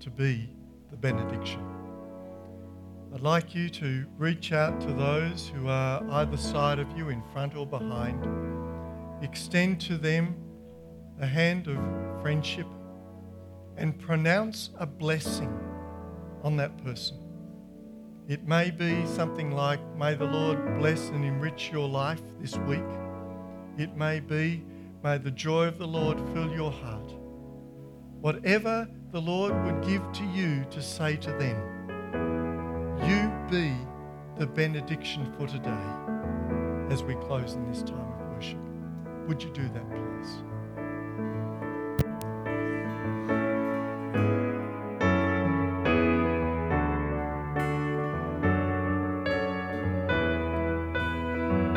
to 0.00 0.10
be 0.10 0.50
the 0.90 0.96
benediction. 0.96 1.64
I'd 3.14 3.20
like 3.20 3.54
you 3.54 3.68
to 3.68 4.04
reach 4.18 4.52
out 4.52 4.80
to 4.80 4.92
those 4.92 5.52
who 5.54 5.68
are 5.68 6.02
either 6.14 6.36
side 6.36 6.80
of 6.80 6.90
you, 6.98 7.10
in 7.10 7.22
front 7.32 7.54
or 7.54 7.64
behind. 7.64 8.26
Extend 9.22 9.80
to 9.82 9.96
them 9.96 10.34
a 11.20 11.26
hand 11.26 11.68
of 11.68 11.78
friendship 12.20 12.66
and 13.76 13.96
pronounce 13.96 14.70
a 14.80 14.86
blessing 14.86 15.56
on 16.42 16.56
that 16.56 16.76
person. 16.84 17.16
It 18.26 18.48
may 18.48 18.72
be 18.72 19.06
something 19.06 19.52
like, 19.52 19.78
May 19.96 20.14
the 20.14 20.24
Lord 20.24 20.80
bless 20.80 21.10
and 21.10 21.24
enrich 21.24 21.70
your 21.70 21.88
life 21.88 22.22
this 22.40 22.58
week. 22.66 22.82
It 23.76 23.96
may 23.96 24.20
be, 24.20 24.64
May 25.04 25.18
the 25.18 25.30
joy 25.30 25.66
of 25.66 25.76
the 25.76 25.86
Lord 25.86 26.18
fill 26.32 26.50
your 26.54 26.72
heart. 26.72 27.12
Whatever 28.22 28.88
the 29.12 29.20
Lord 29.20 29.52
would 29.64 29.86
give 29.86 30.00
to 30.12 30.24
you 30.24 30.64
to 30.70 30.80
say 30.80 31.16
to 31.16 31.30
them, 31.32 31.60
you 33.06 33.30
be 33.50 33.74
the 34.38 34.46
benediction 34.46 35.30
for 35.36 35.46
today 35.46 35.84
as 36.88 37.02
we 37.02 37.16
close 37.16 37.52
in 37.52 37.70
this 37.70 37.82
time 37.82 38.00
of 38.00 38.34
worship. 38.34 38.58
Would 39.28 39.42
you 39.42 39.50
do 39.50 39.68
that, 39.68 39.90
please? 39.90 40.53